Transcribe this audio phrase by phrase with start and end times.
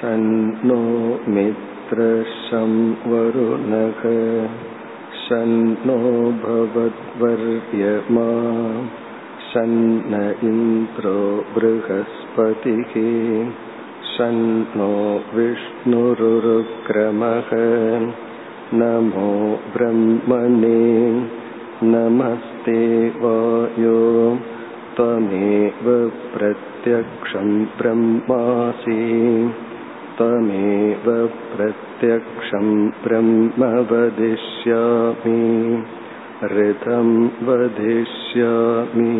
[0.00, 0.82] शन्नो
[1.34, 2.70] मित्रशं
[3.10, 4.00] वरुणः
[5.22, 5.96] शन्नो
[6.44, 8.28] भवद्वर्यमा
[9.50, 11.18] शन्न इन्द्रो
[11.54, 12.94] बृहस्पतिः
[14.12, 14.90] शन्नो
[15.34, 17.50] विष्णुरुरुक्रमः
[18.80, 19.30] नमो
[19.76, 20.82] ब्रह्मणे
[21.94, 22.80] नमस्ते
[23.22, 24.00] वायो
[24.96, 25.86] त्वमेव
[26.34, 27.48] प्रत्यक्षं
[27.78, 29.00] ब्रह्मासि
[30.18, 31.06] त्वमेव
[31.52, 32.66] प्रत्यक्षं
[33.04, 35.40] ब्रह्म वदिष्यामि
[36.56, 37.08] ऋतं
[37.46, 39.12] वदिष्यामि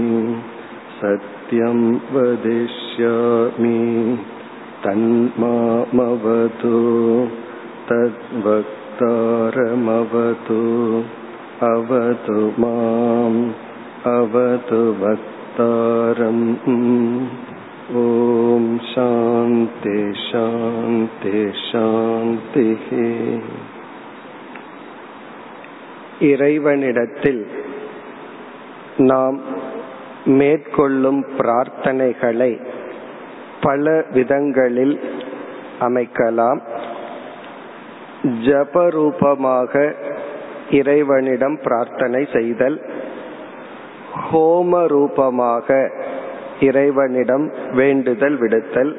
[1.00, 1.80] सत्यं
[2.14, 3.78] वदिष्यामि
[4.84, 6.76] तन्मामवतु
[7.88, 9.00] तद्वक्तारमवतु
[11.72, 13.40] अवतु माम्
[14.16, 16.44] अवतु वक्तारम्
[17.96, 22.86] ॐ शान्ति शान्ति शान्तिः
[26.24, 27.42] இறைவனிடத்தில்
[29.04, 29.36] நாம்
[30.38, 32.52] மேற்கொள்ளும் பிரார்த்தனைகளை
[33.62, 33.84] பல
[34.16, 34.96] விதங்களில்
[35.86, 36.60] அமைக்கலாம்
[38.46, 39.72] ஜபரூபமாக
[40.78, 42.78] இறைவனிடம் பிரார்த்தனை செய்தல்
[44.26, 45.68] ஹோம ரூபமாக
[46.59, 48.95] இறைவனிடம் வேண்டுதல் விடுத்தல்.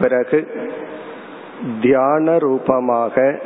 [0.00, 0.46] பிறகு
[1.80, 3.40] தியான ரூபமாக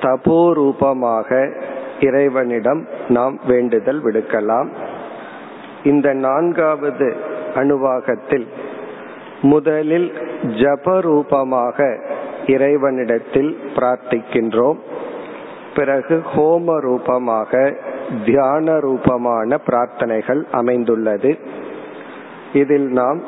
[0.00, 1.52] தபோ ரூபமாக
[2.00, 4.68] இறைவனிடம் நாம் வேண்டுதல் விடுக்கலாம்.
[5.84, 7.16] இந்த நான்காவது
[7.54, 8.46] அணுவாகத்தில்
[9.42, 11.98] முதலில் ஜபரூபமாக
[12.46, 14.78] இறைவனிடத்தில் பிரார்த்திக்கின்றோம்.
[15.74, 17.76] பிறகு ஹோம ரூபமாக
[18.24, 21.38] தியான ரூபமான பிரார்த்தனைகள் அமைந்துள்ளது.
[22.52, 23.20] இதில் நாம்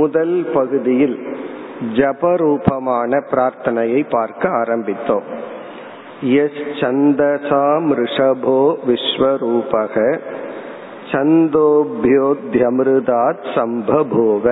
[0.00, 1.16] முதல் பகுதியில்
[1.96, 5.24] ஜபரூபமான பிரார்த்தனையை பார்க்க ஆரம்பித்தோம்.
[6.42, 9.94] எஸ் சந்தசாம் ரிஷபோ விஸ்வரூபக
[11.12, 14.46] சந்தோபியோத்யமிருதாத் சம்பபூவ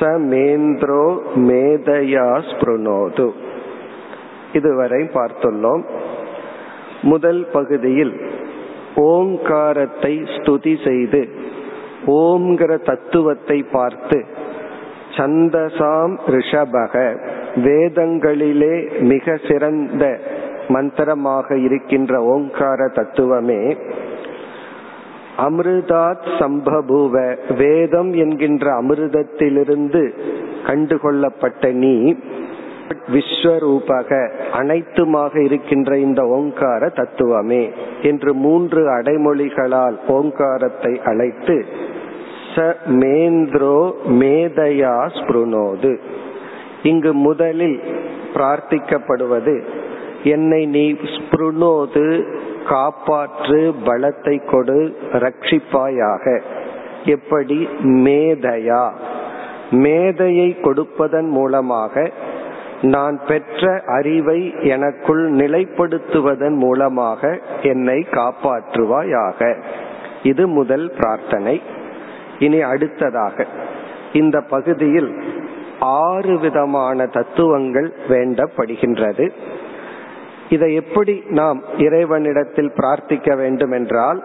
[0.00, 1.06] சமேந்திரோ
[1.48, 3.26] மேதையா ஸ்பிருணோது
[4.52, 5.84] இதுவரை பார்த்துள்ளோம்.
[7.02, 8.14] முதல் பகுதியில்
[8.94, 11.20] ஓங்காரத்தை ஸ்துதி செய்து
[12.14, 14.18] ஓம்ங்கிற தத்துவத்தை பார்த்து
[15.16, 16.94] சந்தசாம் ரிஷபக
[17.64, 18.74] வேதங்களிலே
[19.04, 20.04] மிக சிறந்த
[20.68, 23.62] மந்திரமாக இருக்கின்ற ஓங்கார தத்துவமே
[25.38, 27.14] அமிர்தாத் சம்பபுவ
[27.58, 30.02] வேதம் என்கின்ற அமிர்தத்திலிருந்து
[30.66, 31.94] கண்டுகொள்ளப்பட்ட நீ
[33.12, 34.10] விஸ்வரூபக
[34.52, 37.64] அனைத்துமாக இருக்கின்ற இந்த ஓங்கார தத்துவமே
[38.02, 41.56] என்று மூன்று அடைமொழிகளால் ஓங்காரத்தை அழைத்து
[42.56, 45.98] ச மேந்திரோ மேதையா ஸ்பிருணோது.
[46.82, 47.80] இங்கு முதலில்
[48.34, 49.62] பிரார்த்திக்கப்படுவது
[50.24, 52.24] என்னை நீ ஸ்பிருணோது
[52.68, 56.40] காப்பாற்று பலத்தை கொடு ரட்சிப்பாயாக.
[57.04, 57.68] எப்படி?
[57.82, 58.90] மேதையா.
[59.70, 62.10] மேதையை கொடுப்பதன் மூலமாக
[62.82, 69.56] நான் பெற்ற அறிவை எனக்குள் நிலைப்படுத்துவதன் மூலமாக என்னை காப்பாற்றுவாயாக.
[70.22, 71.60] இது முதல் பிரார்த்தனை.
[72.38, 73.46] இனி அடுத்ததாக
[74.12, 75.10] இந்த பகுதியில்
[75.78, 79.32] ஆறு விதமான தத்துவங்கள் வேண்டப்படுகின்றது.
[80.48, 84.24] இதை எப்படி நாம் இறைவனிடத்தில் பிரார்த்திக்க வேண்டும் என்றால்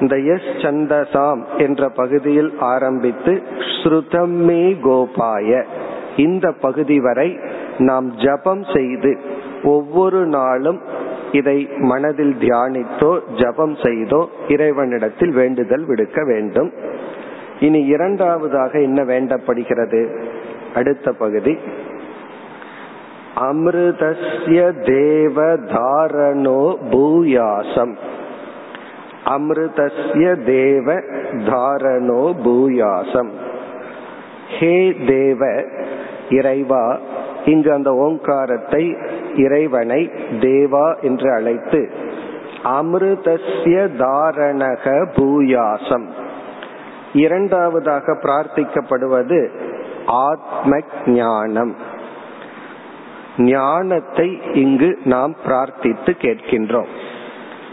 [0.00, 3.42] இந்த எஸ் சந்தசாம் என்ற பகுதியில் ஆரம்பித்து
[3.82, 5.64] ஸ்ருதமே கோபாய
[6.16, 7.38] இந்த பகுதி வரை
[7.78, 9.18] நாம் ஜபம் செய்து
[9.62, 10.80] ஒவ்வொரு நாளும்
[11.32, 16.72] இதை மனதில் தியானித்தோ ஜபம் செய்தோ இறைவனிடத்தில் வேண்டுதல் விடுக்க வேண்டும்.
[17.60, 20.20] இனி இரண்டாவதாக என்ன வேண்டப்படுகிறது?
[20.74, 21.58] அடுத்த பகுதி.
[23.40, 27.96] அமிர்தஸ்ய தேவ தாரணோ பூயாசம்.
[29.24, 30.94] அமிர்தஸ்ய தேவ
[31.32, 33.30] தாரணோ பூயாசம்.
[34.58, 35.64] ஹே தேவ
[36.30, 36.98] இறைவா
[37.44, 38.96] இங்கு அந்த ஓங்காரத்தை
[39.36, 41.88] இறைவனை தேவா என்று அழைத்து
[42.64, 46.04] அமிர்தஸ்ய தாரணக பூயாசம்.
[47.12, 49.48] இரண்டாவதாக பிரார்த்திக்கப்படுவது
[50.06, 51.74] ஆத்ம ஞானம்
[53.36, 56.86] ஞானத்தை இங்கு நாம் பிரார்த்தித்து கேட்கின்றோம்.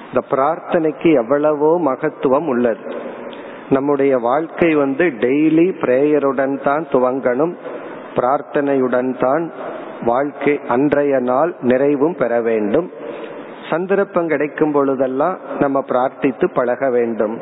[0.07, 2.93] இந்த பிரார்த்தனைக்கு எவ்வளவோ மகத்துவம் உள்ளது.
[3.69, 7.53] நம்முடைய வாழ்க்கை வந்து டெய்லி பிரேயருடன் தான் துவங்கணும்.
[8.15, 9.51] பிரார்த்தனையுடன் தான்
[10.03, 12.91] வாழ்க்கை அன்றைய நாள் நிறைவும் பெற வேண்டும்.
[13.69, 17.39] சந்தர்ப்பம் கிடைக்கும் பொழுதெல்லாம் நம்ம பிரார்த்தித்து பழக வேண்டும்.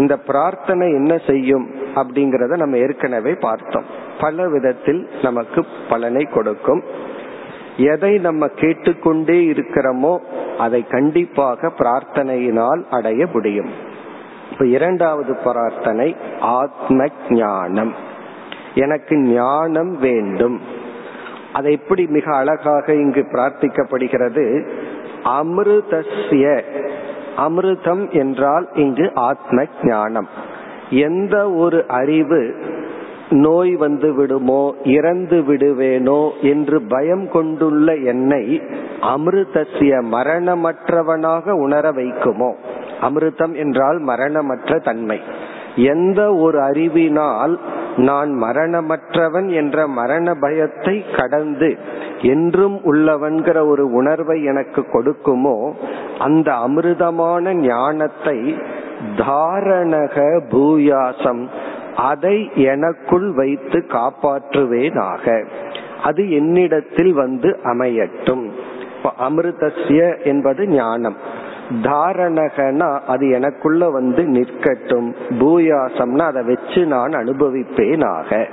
[0.00, 3.86] இந்த பிரார்த்தனை என்ன செய்யும் அப்படிங்கறத நம்ம ஏற்கனவே பார்த்தோம்.
[4.20, 6.82] பல விதத்தில் நமக்கு பலனை கொடுக்கும்.
[7.76, 10.14] எதை நம்ம கேட்டுக்கொண்டே இருக்கிறோமோ
[10.58, 13.70] அதை கண்டிப்பாக பிரார்த்தனையினால் அடைய முடியும்.
[14.52, 16.08] இப்ப இரண்டாவது பிரார்த்தனை
[16.58, 17.92] ஆத்ம ஞானம்
[18.74, 20.58] எனக்கு ஞானம் வேண்டும்.
[21.52, 24.44] அதை எப்படி மிக அழகாக இங்கு பிரார்த்திக்கப்படுகிறது?
[25.38, 26.46] அமிர்தஸ்ய
[27.40, 30.28] அமிர்தம் என்றால் இங்கு ஆத்ம ஞானம்
[30.90, 32.54] எந்த ஒரு அறிவு
[33.30, 38.62] நோய் வந்து விடுமோ இறந்து விடுவேனோ என்று பயம் கொண்டுள்ள என்னை
[39.02, 42.54] அமிர்தசிய மரணமற்றவனாக உணர வைக்குமோ?
[43.00, 45.20] அமிர்தம் என்றால் மரணமற்ற தன்மை.
[45.76, 47.58] எந்த ஒரு அறிவினால்
[47.96, 51.78] நான் மரணமற்றவன் என்ற மரண பயத்தை கடந்து
[52.22, 55.72] என்றும் உள்ளவன்கிற ஒரு உணர்வை எனக்கு கொடுக்குமோ
[56.18, 58.58] அந்த அமிர்தமான ஞானத்தை
[59.16, 61.46] தாரணக பூயாசம்
[61.96, 65.46] அதை எனக்குள் வைத்து காப்பாற்றுவேனாக.
[66.02, 68.50] அது என்னிடத்தில் வந்து அமையட்டும்.
[69.18, 71.16] அமிர்தசிய என்பது ஞானம்.
[71.82, 75.14] தாரணகனா அது எனக்குள்ள வந்து நிற்கட்டும்.
[75.30, 78.48] பூயாசம்னா அதை வச்சு நான் அனுபவிப்பேனாக.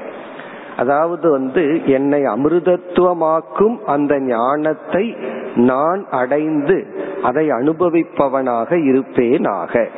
[0.77, 5.15] அதாவது வந்து என்னை அமிர்தத்துவமாக்கும் அந்த ஞானத்தை
[5.55, 6.77] நான் அடைந்து
[7.23, 9.89] அதை அனுபவிப்பவனாக இருப்பேனாக.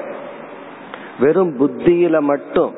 [1.19, 2.73] வெறும் புத்தியில மட்டும்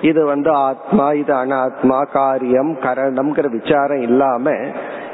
[0.00, 4.54] இது வந்து ஆத்மா இது அனாத்மா காரியம் கரணம்ங்கிற விசாரம் இல்லாம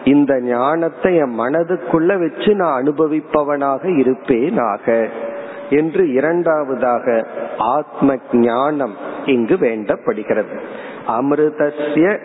[0.04, 5.08] இந்த ஞானத்தை என் மனதுக்குள்ள வச்சு நான் அனுபவிப்பவனாக இருப்பேனாக
[5.70, 7.26] என்று இரண்டாவதாக
[7.58, 8.94] ஆத்ம ஞானம்
[9.26, 10.56] இங்கு வேண்டப்படுகிறது.
[11.08, 12.18] அமிர்தஸ்ய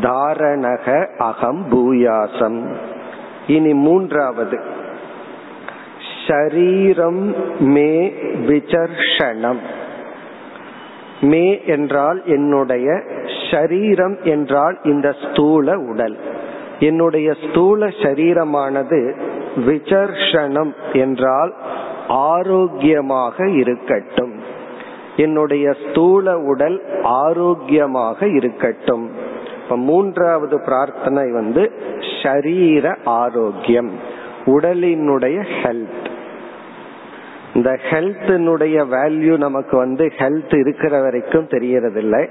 [0.00, 2.76] தாரணக அகம் பூயாசம்.
[3.46, 4.60] இனி மூன்றாவது.
[6.26, 8.12] ஷரீரம் மே
[8.46, 9.60] விசர்ஷணம்
[11.20, 13.02] மே என்றால் என்னுடைய
[13.50, 16.16] ஷரீரம் என்றால் இந்த ஸ்தூல உடல்.
[16.78, 19.20] என்னுடைய ஸ்தூல சரீரமானது
[19.56, 21.54] விசர்ஷணம் என்றால்
[22.08, 24.35] ஆரோக்கியமாக இருக்கட்டும்.
[25.16, 29.10] என்னுடைய ஸ்தூல உடல் ஆரோக்கியமாக இருக்கட்டும்.
[29.62, 31.72] இப்ப மூன்றாவது பிரார்த்தனை வந்து
[32.22, 33.90] ஷரீர ஆரோக்கியம்
[34.44, 36.04] உடலினுடைய ஹெல்த்
[37.54, 42.28] இந்த ஹெல்த்தினுடைய வேல்யூ நமக்கு வந்து ஹெல்த் இருக்கிற வரைக்கும் தெரியறதில்லை.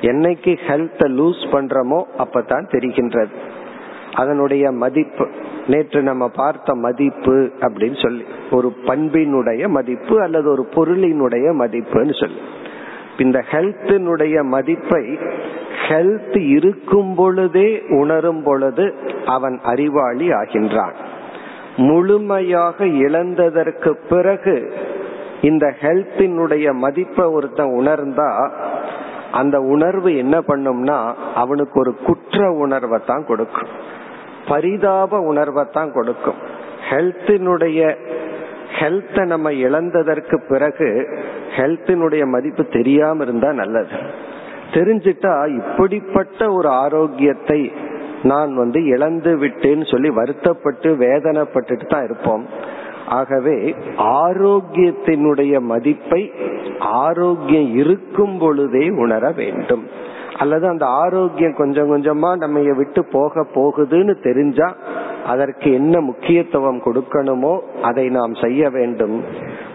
[0.00, 3.34] என்னைக்கு ஹெல்த்தை லூஸ் பண்றோமோ அப்பதான் தெரிகின்றது.
[4.14, 5.28] அதனுடைய மதிப்பு
[5.66, 12.40] நேற்று நம்ம பார்த்த மதிப்பு அப்படின்னு சொல்லி ஒரு பண்பினுடைய மதிப்பு அல்லது ஒரு பொருளினுடைய மதிப்புன்னு சொல்லி.
[13.18, 15.18] இந்த ஹெல்த்தினுடைய மதிப்பை
[15.88, 18.94] ஹெல்த் இருக்கும் பொழுதே உணரும் பொழுது
[19.26, 20.94] அவன் அறிவாளி ஆகின்றான்.
[21.76, 24.72] முழுமையாக இழந்ததற்கு பிறகு
[25.40, 28.50] இந்த ஹெல்த்தினுடைய மதிப்பை ஒருத்தன் உணர்ந்தா
[29.32, 33.68] அந்த உணர்வு என்ன பண்ணும்னா அவனுக்கு ஒரு குற்ற உணர்வை தான் கொடுக்கும்.
[34.48, 36.38] பரிதாப உணர்வை தான் கொடுக்கும்.
[36.90, 37.80] ஹெல்த்தினுடைய
[38.78, 40.88] ஹெல்த்தை நம்ம இழந்ததற்கு பிறகு
[41.56, 43.98] ஹெல்த்தினுடைய மதிப்பு தெரியாம இருந்தா நல்லது.
[44.72, 47.72] தெரிஞ்சிட்டா இப்படிப்பட்ட ஒரு ஆரோக்கியத்தை
[48.22, 52.46] நான் வந்து இழந்து விட்டேன்னு சொல்லி வருத்தப்பட்டு வேதனைப்பட்டுட்டு தான் இருப்போம்.
[53.08, 56.32] ஆகவே ஆரோக்கியத்தினுடைய மதிப்பை
[56.78, 59.84] ஆரோக்கியம் இருக்கும் பொழுதே உணர வேண்டும்.
[60.38, 64.74] அல்லது அந்த ஆரோக்கியம் கொஞ்சம் கொஞ்சமா நம்ம விட்டு போக போகுதுன்னு தெரிஞ்சா
[65.26, 69.24] அதற்கு என்ன முக்கியத்துவம் கொடுக்கணுமோ அதை நாம் செய்ய வேண்டும்.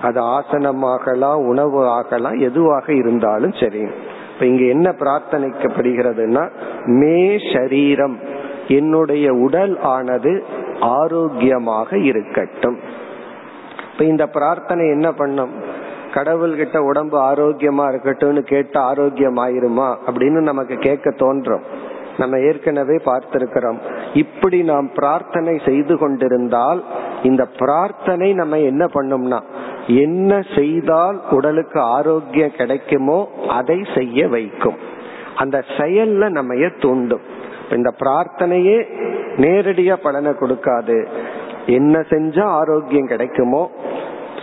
[0.02, 3.88] அது ஆசனமாகலாம் உணவு ஆகலாம் எதுவாக இருந்தாலும் சரி.
[4.34, 6.50] இப்ப இங்க என்ன பிரார்த்தனைக்கப்படுகிறதுனா
[6.86, 8.20] மே சரீரம்
[8.68, 10.44] என்னுடைய உடல் ஆனது
[10.80, 12.78] ஆரோக்கியமாக இருக்கட்டும்.
[13.94, 15.50] இப்ப இந்த பிரார்த்தனை என்ன பண்ணும்?
[16.14, 21.66] கடவுள்கிட்ட உடம்பு ஆரோக்கியமா இருக்கட்டும்னு கேட்டு ஆரோக்கியம் ஆயிருமா அப்படின்னு நமக்கு கேட்க தோன்றும்.
[22.18, 23.80] நம்ம ஏற்கனவே பார்த்திருக்கிறோம்.
[24.14, 26.84] இப்படி நாம் பிரார்த்தனை செய்து கொண்டிருந்தால்
[27.24, 29.40] இந்த பிரார்த்தனை நம்ம என்ன பண்ணும்னா
[29.88, 34.78] என்ன செய்தால் உடலுக்கு ஆரோக்கியம் கிடைக்குமோ அதை செய்ய வைக்கும்.
[35.36, 37.22] அந்த செயல்ல நம்ம தூண்டும்.
[37.72, 38.78] இந்த பிரார்த்தனையே
[39.38, 40.98] நேரடியா பலனை கொடுக்காது.
[41.66, 43.64] என்ன செஞ்சா ஆரோக்கியம் கிடைக்குமோ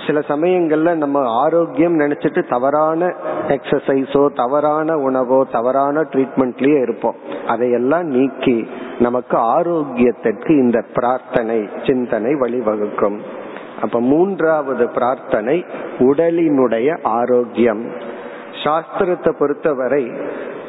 [0.07, 3.09] சில சமயங்கள்ல நம்ம ஆரோக்கியம் நினைச்சிட்டு தவறான
[3.49, 7.19] எக்ஸசைஸோ தவறான உணவோ தவறான ட்ரீட்மெண்ட்லயே இருப்போம்.
[7.47, 8.57] அதையெல்லாம் நீக்கி
[8.99, 13.19] நமக்கு ஆரோக்கியத்திற்கு இந்த பிரார்த்தனை சிந்தனை வழிவகுக்கும்.
[13.83, 15.57] அப்ப மூன்றாவது பிரார்த்தனை
[15.99, 17.83] உடலினுடைய ஆரோக்கியம்.
[18.65, 20.05] சாஸ்திரத்தை பொறுத்தவரை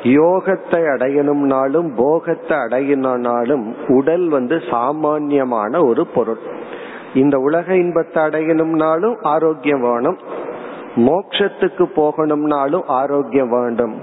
[0.03, 6.41] யோகத்தை அடையணும்னாலும் போகத்தை அடையணும்னாலும் உடல் வந்து சாமான்யமான ஒரு பொருள்.
[7.13, 10.17] இந்த உலக இன்பத்தை அடையணும்னாலும் ஆரோக்கியம் வேணும்.
[10.95, 13.95] மோக்ஷத்துக்கு போகணும்னாலும் ஆரோக்கியம் வேண்டும்.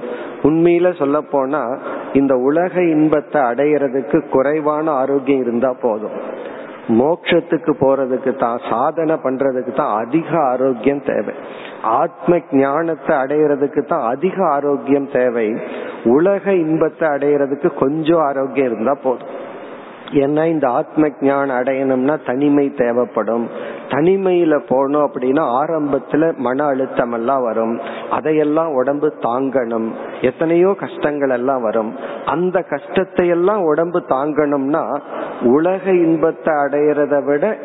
[0.42, 1.78] உண்மையில சொல்ல போனா
[2.12, 6.12] இந்த உலக இன்பத்தை அடையிறதுக்கு குறைவான ஆரோக்கியம் இருந்தா போதும்.
[6.88, 11.34] மோட்சத்துக்கு போறதுக்கு தான் சாதனை பண்றதுக்கு தான் அதிக ஆரோக்கியம் தேவை.
[11.82, 15.56] ஆத்ம ஞானத்தை அடையிறதுக்கு தான் அதிக ஆரோக்கியம் தேவை.
[16.04, 19.28] உலக இன்பத்தை அடையிறதுக்கு கொஞ்சம் ஆரோக்கியம் இருந்தா போதும்.
[20.11, 23.49] ஏன்னா இந்த ஆத்ம ஞானம் அடையணும்னா தனிமை தேவைப்படும்.
[23.88, 27.80] தனிமையில போனோம் அப்படின்னா ஆரம்பத்துல மன அழுத்தம் எல்லாம் வரும்.
[28.11, 29.90] அதையெல்லாம் உடம்பு தாங்கணும்.
[30.20, 31.94] எத்தனையோ கஷ்டங்கள் எல்லாம் வரும்.
[32.25, 35.00] அந்த கஷ்டத்தை எல்லாம் உடம்பு தாங்கணும்னா
[35.42, 37.58] உலக இன்பத்தை அடையிறத விட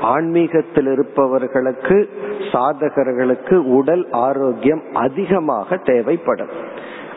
[0.00, 2.08] ஆன்மீகத்தில் இருப்பவர்களுக்கு
[2.52, 6.48] சாதகர்களுக்கு உடல் ஆரோக்கியம் அதிகமாக தேவைப்படும்.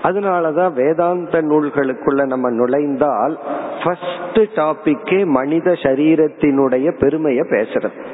[0.05, 3.37] அதனாலதான் வேதாந்த நூல்களுக்குள்ள நம்ம நுழைந்தால்
[3.83, 8.05] ஃபர்ஸ்ட் டாபிக்கே மனித சரீரத்தினுடைய பெருமையை பேசுறது.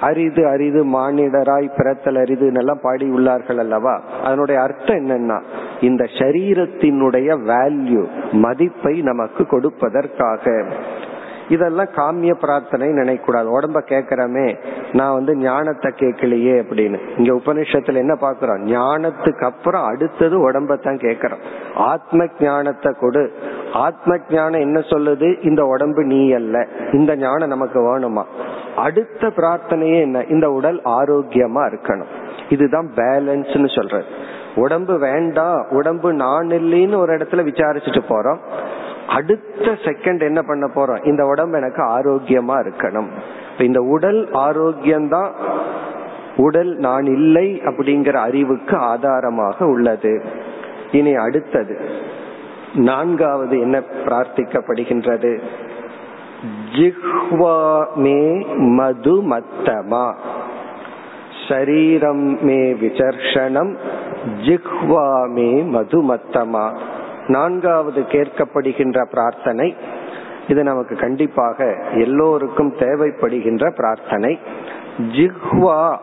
[0.00, 4.02] அரிது அரிது மானிடராய் பிறத்தல் அரிது எல்லாம் பாடி உள்ளார்கள் அல்லவா?
[4.22, 5.40] அதனுடைய அர்த்தம் என்னன்னா
[5.80, 10.64] இந்த சரீரத்தினுடைய வேல்யூ மதிப்பை நமக்கு கொடுப்பதற்காக.
[11.52, 14.56] இதெல்லாம் காமிய பிரார்த்தனை நினைக்கூடாது உடம்ப கேக்குறமே
[14.92, 16.98] நான் வந்து ஞானத்தை கேட்கலையே அப்படின்னு.
[17.18, 21.42] இங்க உபனிஷத்துல என்ன பாக்குறோம் ஞானத்துக்கு அப்புறம் அடுத்தது உடம்பத்தான் கேக்குறோம்
[21.74, 23.32] ஆத்ம ஞானத்தை கொடு.
[23.72, 25.44] ஆத்ம ஞானம் என்ன சொல்லுது?
[25.44, 26.66] இந்த உடம்பு நீ அல்ல.
[26.92, 28.24] இந்த ஞானம் நமக்கு வேணுமா?
[28.76, 30.24] அடுத்த பிரார்த்தனையே என்ன?
[30.24, 32.10] இந்த உடல் ஆரோக்கியமா இருக்கணும்.
[32.48, 34.04] இதுதான் பேலன்ஸ்னு சொல்றது.
[34.54, 35.66] உடம்பு வேண்டாம்.
[35.70, 38.38] உடம்பு நான் இல்லைன்னு ஒரு இடத்துல விசாரிச்சுட்டு போறோம்.
[39.08, 41.06] அடுத்த செகண்ட் என்ன பண்ண போறோம்?
[41.06, 43.08] இந்த உடம்பு எனக்கு ஆரோக்கியமா இருக்கணும்.
[43.58, 45.30] இந்த உடல் ஆரோக்கியம்தான்.
[46.36, 50.22] உடல் நான் இல்லை அப்படிங்கிற அறிவுக்கு ஆதாரமாக உள்ளது.
[50.92, 51.80] இனி அடுத்தது
[52.74, 55.42] நான்காவது என்ன பிரார்த்திக்கப்படுகின்றது?
[56.72, 60.14] ஜிஹ்வா மே மது மத்தமா
[61.48, 63.76] ஷரீரம் மே விசர்ஷனம்
[64.46, 66.78] ஜிஹ்வா மே மது மத்தமா
[67.26, 69.76] நான்காவது கேட்கப்படுகின்ற பிரார்த்தனை.
[70.48, 74.38] இது நமக்கு கண்டிப்பாக எல்லோருக்கும் தேவைப்படுகின்ற பிரார்த்தனை.
[74.98, 75.96] ஜிஹ்வா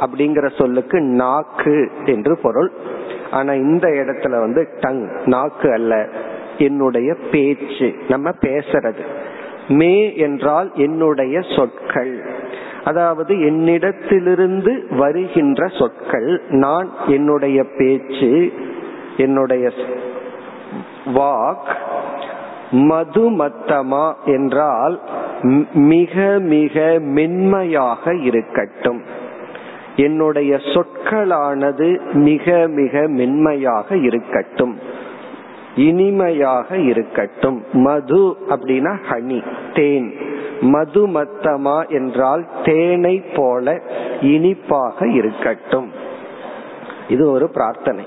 [0.00, 2.70] அப்படிங்கிற சொல்லுக்கு நாக்கு என்று பொருள்.
[3.30, 6.08] ஆனா இந்த இடத்துல வந்து டங் நாக்கு அல்ல.
[6.58, 9.04] என்னுடைய பேச்சு நம்ம பேசுறது.
[9.68, 12.24] மே என்றால் என்னுடைய சொற்கள்.
[12.84, 16.42] அதாவது என்னிடத்திலிருந்து வருகின்ற சொற்கள்.
[16.48, 18.52] நான் என்னுடைய பேச்சு
[19.16, 19.70] என்னுடைய
[21.06, 21.76] வாக்
[22.70, 25.00] மதுமத்தமா என்றால்
[25.72, 29.02] மிக மிக மென்மையாக இருக்கட்டும்.
[29.96, 34.78] என்னுடைய சொற்களானது மிக மிக மென்மையாக இருக்கட்டும்.
[35.76, 37.64] இனிமையாக இருக்கட்டும்.
[37.72, 40.14] மது அப்படின்னா ஹனி தேன்.
[40.60, 43.80] மதுமத்தமா என்றால் தேனை போல
[44.20, 45.90] இனிப்பாக இருக்கட்டும்.
[47.08, 48.06] இது ஒரு பிரார்த்தனை.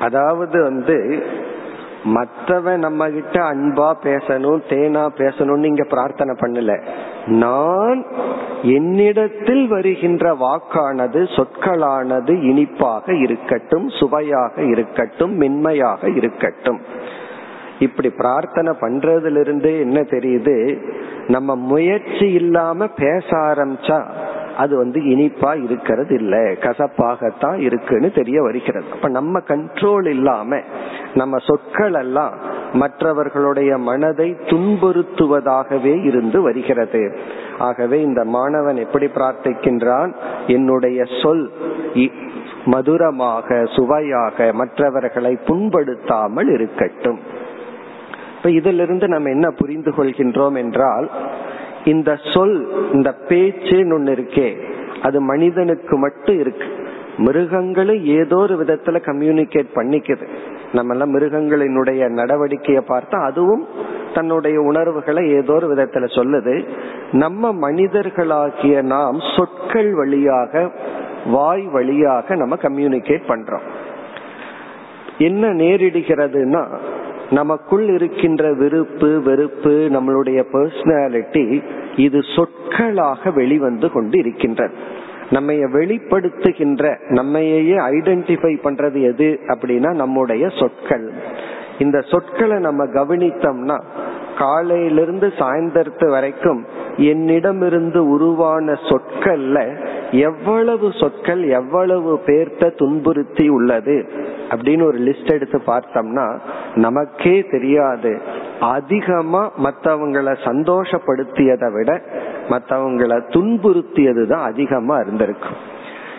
[0.00, 1.26] அதாவது வந்து
[2.04, 6.80] மற்றவன் நம்ம கிட்ட அன்பா பேசணும் தேனா பேசணும்னு இங்க பிரார்த்தனை பண்ணல.
[7.26, 8.04] நான்
[8.62, 16.80] என்னிடத்தில் வருகின்ற வாக்கானது சொற்களானது இனிப்பாக இருக்கட்டும் சுவையாக இருக்கட்டும் மென்மையாக இருக்கட்டும்.
[17.78, 20.82] இப்படி பிரார்த்தனை பண்றதுல இருந்து என்ன தெரியுது?
[21.28, 24.02] நம்ம முயற்சி இல்லாம பேச ஆரம்பிச்சா
[24.56, 28.84] அது வந்து இனிப்பா இருக்கிறது இல்ல கசப்பாகத்தான் இருக்குன்னு தெரிய வருகிறது.
[28.92, 30.60] அப்ப நம்ம கண்ட்ரோல் இல்லாம
[31.14, 32.32] நம்ம சொற்கள் எல்லாம்
[32.72, 37.18] மற்றவர்களுடைய மனதை துன்புறுத்துவதாகவே இருந்து வருகிறது.
[37.58, 40.14] ஆகவே இந்த மாணவன் எப்படி பிரார்த்திக்கின்றான்?
[40.46, 41.52] என்னுடைய சொல்
[42.64, 47.18] மதுரமாக சுவையாக மற்றவர்களை புண்படுத்தாமல் இருக்கட்டும்.
[48.36, 51.10] இப்ப இதிலிருந்து நம்ம என்ன புரிந்து கொள்கின்றோம் என்றால்
[51.84, 54.56] இந்த சொல் இந்த பேச்சுன்னு ஒண்ணு இருக்கே.
[55.02, 56.66] அது மனிதனுக்கு மட்டும் இருக்கு.
[57.16, 60.26] மிருகங்களும் ஏதோ ஒரு விதத்துல கம்யூனிகேட் பண்ணிக்குது.
[60.72, 63.66] நம்ம எல்லாம் மிருகங்களினுடைய நடவடிக்கையை பார்த்தா அதுவும்
[64.14, 66.68] தன்னுடைய உணர்வுகளை ஏதோ ஒரு விதத்துல சொல்லுது.
[67.12, 70.72] நம்ம மனிதர்களாகிய நாம் சொற்கள் வழியாக
[71.26, 73.62] வாய் வழியாக நம்ம கம்யூனிகேட் பண்றோம்.
[75.18, 76.78] என்ன நேரிடுகிறதுனா
[77.30, 81.62] நமக்குள் இருக்கின்ற விருப்பு வெறுப்பு நம்மளுடைய பர்சனாலிட்டி
[81.96, 84.72] இது சொற்களாக வெளிவந்து கொண்டு இருக்கின்றது
[85.30, 91.12] நம்ம வெளிப்படுத்துகின்ற நம்மையே ஐடென்டிஃபை பண்றது எது அப்படின்னா நம்முடைய சொற்கள்.
[91.78, 93.82] இந்த சொற்களை நம்ம கவனித்தோம்னா
[94.38, 96.64] காலையிலிருந்து சாயந்தரத்து வரைக்கும்
[96.96, 99.78] என்னிடமிருந்து உருவான சொற்கள்ல
[100.18, 103.96] எவ்வளவு சொற்கள் எவ்வளவு பேர்த்த துன்புறுத்தி உள்ளது
[104.48, 106.26] அப்படின்னு ஒரு லிஸ்ட் எடுத்து பார்த்தோம்னா
[106.74, 108.20] நமக்கே தெரியாது.
[108.60, 112.02] அதிகமா மற்றவங்களை சந்தோஷப்படுத்தியதை விட
[112.48, 115.72] மற்றவங்களை துன்புறுத்தியது தான் அதிகமா இருந்திருக்கும்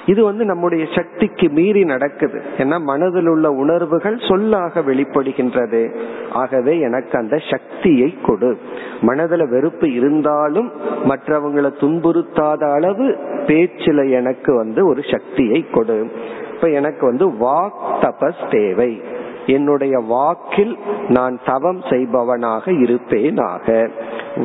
[0.06, 2.42] இது வந்து நம்முடைய சக்திக்கு மீறி நடக்குது.
[2.58, 5.96] ஏன்னா மனதில் உள்ள உணர்வுகள் சொல்லாக வெளிப்படுகின்றது.
[6.32, 8.58] ஆகவே எனக்கு அந்த சக்தியை கொடு.
[9.02, 10.72] மனதில் வெறுப்பு இருந்தாலும்
[11.06, 16.12] மற்றவங்களை துன்புறுத்தாத அளவு பேச்சில எனக்கு வந்து ஒரு சக்தியை கொடு.
[16.54, 17.72] இப்ப எனக்கு வந்து வாக்
[18.02, 19.02] தபஸ் தேவை.
[19.46, 20.78] என்னுடைய வாக்கில்
[21.10, 23.90] நான் தவம் செய்பவனாக இருப்பேனாக.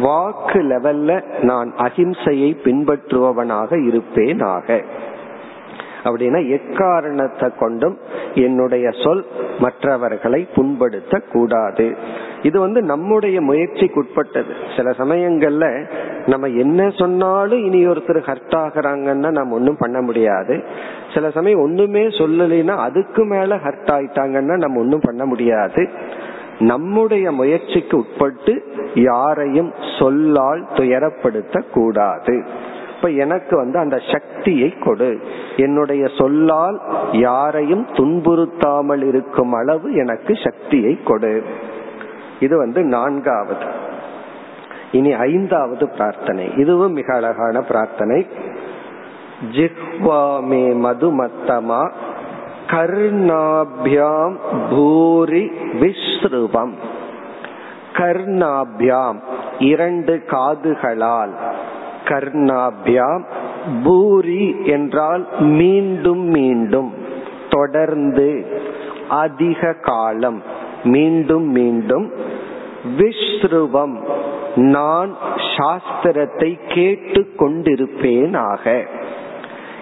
[0.01, 4.85] வாக்கு லெவல்ல நான் அகிம்சையை பின்பற்றுபவனாக இருப்பேனாக.
[6.05, 7.99] அப்படின்னா எக்காரணத்தை கொண்டும்
[8.35, 9.25] என்னுடைய சொல்
[9.59, 11.97] மற்றவர்களை புண்படுத்த கூடாது
[12.43, 15.67] இது வந்து நம்முடைய முயற்சிக்கு உட்பட்டது சில சமயங்கள்ல
[16.27, 20.65] நம்ம என்ன சொன்னாலும் இனி ஒருத்தர் ஹர்ட் ஆகுறாங்கன்னா நம்ம ஒன்றும் பண்ண முடியாது.
[21.15, 25.89] சில சமயம் ஒண்ணுமே சொல்லலைன்னா அதுக்கு மேல ஹர்ட் ஆயிட்டாங்கன்னா நம்ம ஒன்றும் பண்ண முடியாது.
[26.59, 28.55] நம்முடைய முயற்சிக்கு உட்பட்டு
[28.95, 32.45] யாரையும் சொல்லால் துயரப்படுத்த கூடாது
[33.01, 35.21] அப்ப எனக்கு வந்து அந்த சக்தியை கொடு.
[35.57, 36.81] என்னுடைய சொல்லால்
[37.13, 41.45] யாரையும் துன்புறுத்தாமல் இருக்கும் அளவு எனக்கு சக்தியை கொடு.
[42.41, 43.65] இது வந்து நான்காவது.
[44.93, 46.53] இனி ஐந்தாவது பிரார்த்தனை.
[46.57, 48.27] இதுவும் மிக அழகான பிரார்த்தனை.
[49.53, 51.91] ஜிஹ்வாமே மதுமத்தமா
[52.67, 54.37] கர்ணாபியாம்
[54.71, 56.73] பூரி விஸ்ருவம்.
[57.93, 59.19] கர்ணாபியாம்
[59.59, 61.33] இரண்டு காதுகளால்
[62.05, 63.25] கர்ணாபியாம்
[63.85, 66.93] பூரி என்றால் மீண்டும் மீண்டும்
[67.49, 68.47] தொடர்ந்து
[69.09, 70.43] அதிக காலம்
[70.85, 72.13] மீண்டும் மீண்டும்
[72.99, 73.95] விஸ்ருவம்
[74.55, 75.17] நான்
[75.57, 78.87] சாஸ்திரத்தை கேட்டு கொண்டிருப்பேனாக.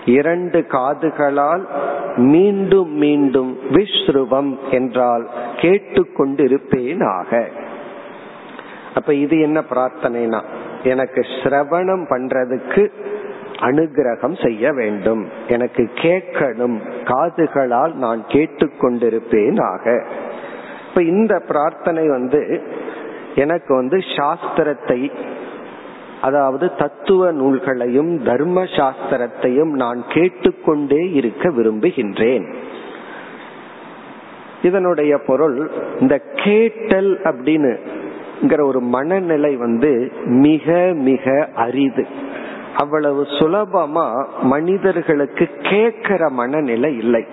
[0.04, 1.66] இரண்டு காதுகளால்
[2.16, 7.48] மீண்டும் மீண்டும் விஸ்ருவம் என்றால் கேட்டுக்கொண்டிருப்பேனாக
[8.94, 10.42] அப்ப இது என்ன பிரார்த்தனைனா?
[10.82, 12.90] எனக்கு சிரவணம் பண்றதுக்கு
[13.58, 15.28] அனுகிரகம் செய்ய வேண்டும்.
[15.49, 16.78] எனக்கு கேட்கணும்.
[17.04, 20.04] காதுகளால் நான் கேட்டுக்கொண்டிருப்பேன் ஆக.
[20.88, 22.62] இப்ப இந்த பிரார்த்தனை வந்து
[23.35, 25.11] எனக்கு வந்து சாஸ்திரத்தை
[26.20, 32.54] அதாவது தத்துவ நூல்களையும் தர்ம சாஸ்திரத்தையும் நான் கேட்டுக்கொண்டே இருக்க விரும்புகின்றேன்.
[34.62, 37.78] இதனுடைய பொருள் இந்த கேட்டல் அப்படின்னு
[38.42, 42.06] ஒரு மனநிலை வந்து மிக மிக அரிது.
[42.76, 47.26] அவ்வளவு சுலபமா மனிதர்களுக்கு கேட்கிற மனநிலை இல்லை.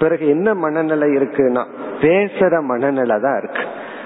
[0.00, 1.64] பிறகு என்ன மனநிலை இருக்குன்னா
[2.00, 3.62] பேசுற மனநிலை தான் இருக்கு.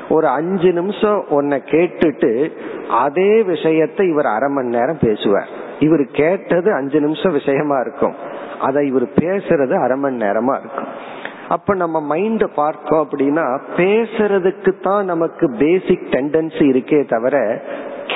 [0.08, 2.52] ஒரு அஞ்சு நிமிஷம் உன்னை கேட்டுட்டு
[2.88, 5.48] அதே விஷயத்தை இவர் அரை மணி நேரம் பேசுவார்.
[5.78, 8.14] இவர் கேட்டது அஞ்சு நிமிஷம் விஷயமா இருக்கும்.
[8.60, 11.16] அதை இவர் பேசுறது அரை மணி நேரமா இருக்கும்.
[11.48, 17.36] அப்ப நம்ம மைண்ட பார்த்தோம் அப்படின்னா பேசுறதுக்கு தான் நமக்கு பேசிக் டெண்டன்சி இருக்கே தவிர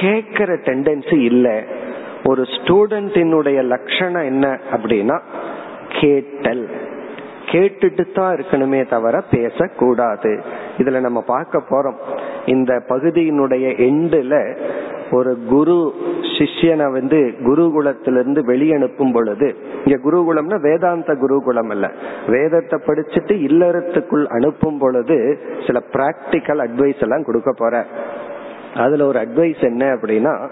[0.01, 1.57] கேட்கிற டெண்டன்சி இல்லை.
[2.25, 5.21] ஒரு ஸ்டூடெண்டினுடைய லட்சணம் என்ன அப்படின்னா
[6.01, 6.65] கேட்டல்.
[7.47, 10.41] கேட்டுட்டு தான் இருக்கணுமே தவிர பேசக்கூடாது.
[10.79, 11.99] இதுல நம்ம பார்க்க போறோம்.
[12.47, 14.59] இந்த பகுதியினுடைய எண்டுல
[15.11, 15.95] ஒரு குரு
[16.39, 21.93] சிஷ்யனை வந்து குருகுலத்திலிருந்து வெளியனுப்பும் பொழுது இங்க குருகுலம்னா வேதாந்த குருகுலம் அல்ல.
[22.29, 27.87] வேதத்தை படிச்சுட்டு இல்லறத்துக்குள் அனுப்பும் பொழுது சில பிராக்டிக்கல் அட்வைஸ் எல்லாம் கொடுக்க போற.
[28.77, 30.51] அதுல ஒரு அட்வைஸ் என்ன அப்படின்னா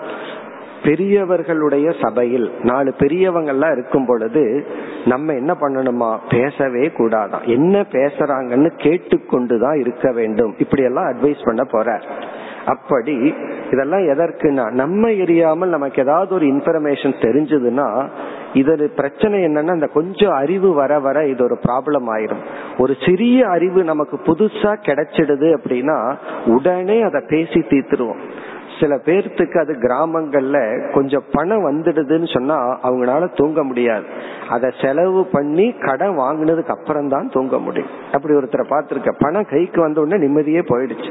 [0.85, 4.67] பெரியவர்களுடைய சபையில் நாலு பெரியவங்கள்லாம் இருக்கும் பொழுது
[5.05, 6.19] நம்ம என்ன பண்ணணுமா?
[6.31, 7.45] பேசவே கூடாதான்.
[7.45, 10.55] என்ன பேசுறாங்கன்னு கேட்டுக்கொண்டுதான் இருக்க வேண்டும்.
[10.59, 12.01] இப்படி எல்லாம் அட்வைஸ் பண்ண போற
[12.67, 13.35] அப்படி
[13.71, 18.09] இதெல்லாம் எதற்குனா நம்ம எரியாமல் நமக்கு ஏதாவது ஒரு இன்ஃபர்மேஷன் தெரிஞ்சதுன்னா
[18.55, 22.43] இது பிரச்சனை என்னன்னா இந்த கொஞ்சம் அறிவு வர வர இது ஒரு ப்ராப்ளம் ஆயிரும்.
[22.79, 26.17] ஒரு சிறிய அறிவு நமக்கு புதுசா கிடைச்சிடுது அப்படின்னா
[26.47, 28.21] உடனே அதை பேசி தீர்த்துருவோம்.
[28.81, 30.59] சில பேர்த்துக்கு அது கிராமங்கள்ல
[30.93, 34.05] கொஞ்சம் பணம் வந்துடுதுன்னு சொன்னா அவங்களால தூங்க முடியாது.
[34.49, 37.91] அதை செலவு பண்ணி கடன் வாங்கினதுக்கு அப்புறம் தான் தூங்க முடியும்.
[38.13, 39.13] அப்படி ஒருத்தரை பார்த்திருக்க.
[39.19, 41.11] பணம் கைக்கு வந்த உடனே நிம்மதியே போயிடுச்சு.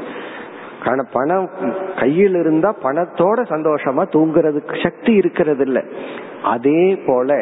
[0.84, 1.50] ஆனா பணம்
[1.98, 5.80] கையில் இருந்தா பணத்தோட சந்தோஷமா தூங்குறதுக்கு சக்தி இருக்கிறது இல்ல
[6.42, 7.36] அதே போல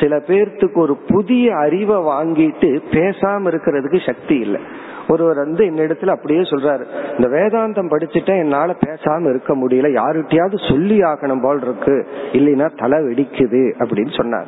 [0.00, 4.60] சில பேர்த்துக்கு ஒரு புதிய அறிவை வாங்கிட்டு பேசாம இருக்கிறதுக்கு சக்தி இல்லை.
[5.08, 6.84] ஒருவர் வந்து என்னிடத்துல அப்படியே சொல்றாரு.
[7.18, 10.00] இந்த வேதாந்தம் படிச்சுட்டா என்னால பேசாம இருக்க முடியல.
[10.00, 12.06] யாருகிட்டயாவது சொல்லி ஆகணும் போல் இருக்கு.
[12.32, 14.46] இல்லைன்னா தலை வெடிக்குது அப்படின்னு சொன்னார்.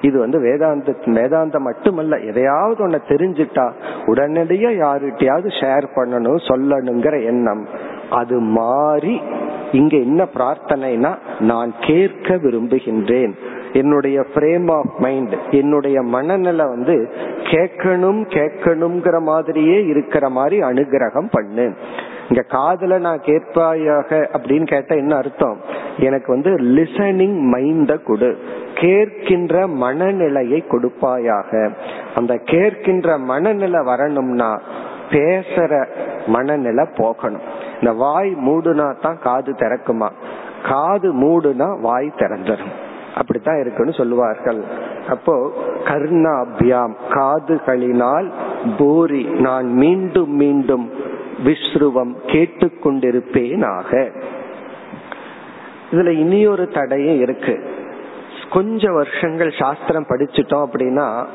[0.00, 3.72] இது வந்து வேதாந்த வேதாந்தம் மட்டுமல்ல எதையாவது ஒன்ன தெரிஞ்சுட்டா
[4.06, 7.68] உடனடியா யாருகிட்டயாவது ஷேர் பண்ணணும் சொல்லணுங்கிற எண்ணம்.
[8.10, 9.20] அது மாறி
[9.72, 13.32] இங்க என்ன பிரார்த்தனைனா நான் கேட்க விரும்புகின்றேன்.
[13.74, 17.10] என்னுடைய ஃப்ரேம் ஆஃப் மைண்ட் என்னுடைய மனநிலை வந்து
[17.42, 21.74] கேட்கணும் கேட்கணுங்கிற மாதிரியே இருக்கிற மாதிரி அனுகிரகம் பண்ணு.
[22.28, 25.60] இங்க காதல நான் கேட்பாயாக அப்படின்னு கேட்டா என்ன அர்த்தம்?
[25.98, 28.38] எனக்கு வந்து லிசனிங் மைண்ட கொடு.
[28.74, 31.70] கேட்கின்ற மனநிலையை கொடுப்பாயாக.
[32.14, 34.60] அந்த கேட்கின்ற மனநிலை வரணும்னா
[35.10, 35.86] பேசுற
[36.26, 37.40] மனநிலை போகணும்.
[37.80, 40.10] இந்த வாய் மூடுனா தான் காது திறக்குமா?
[40.68, 42.74] காது மூடுனா வாய் திறந்துடும்
[43.14, 44.64] அப்படித்தான் இருக்குன்னு சொல்லுவார்கள்.
[45.08, 45.52] அப்போ
[45.84, 48.30] கர்ணாபியாம் காதுகளினால்
[48.78, 50.90] பூரி நான் மீண்டும் மீண்டும்
[51.44, 54.10] விஸ்ருவம் கேட்டுக்கொண்டிருப்பேனாக.
[55.92, 57.72] இதுல இனியொரு தடையும் இருக்கு.
[58.50, 61.26] கொஞ்ச வருஷங்கள் சாஸ்திரம் படிச்சுட்டோம் அப்படின்னா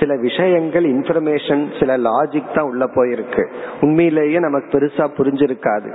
[0.00, 3.44] சில விஷயங்கள் இன்ஃபர்மேஷன் சில லாஜிக் தான் உள்ள போயிருக்கு.
[3.80, 5.94] உண்மையிலேயே நமக்கு பெருசா புரிஞ்சிருக்காது.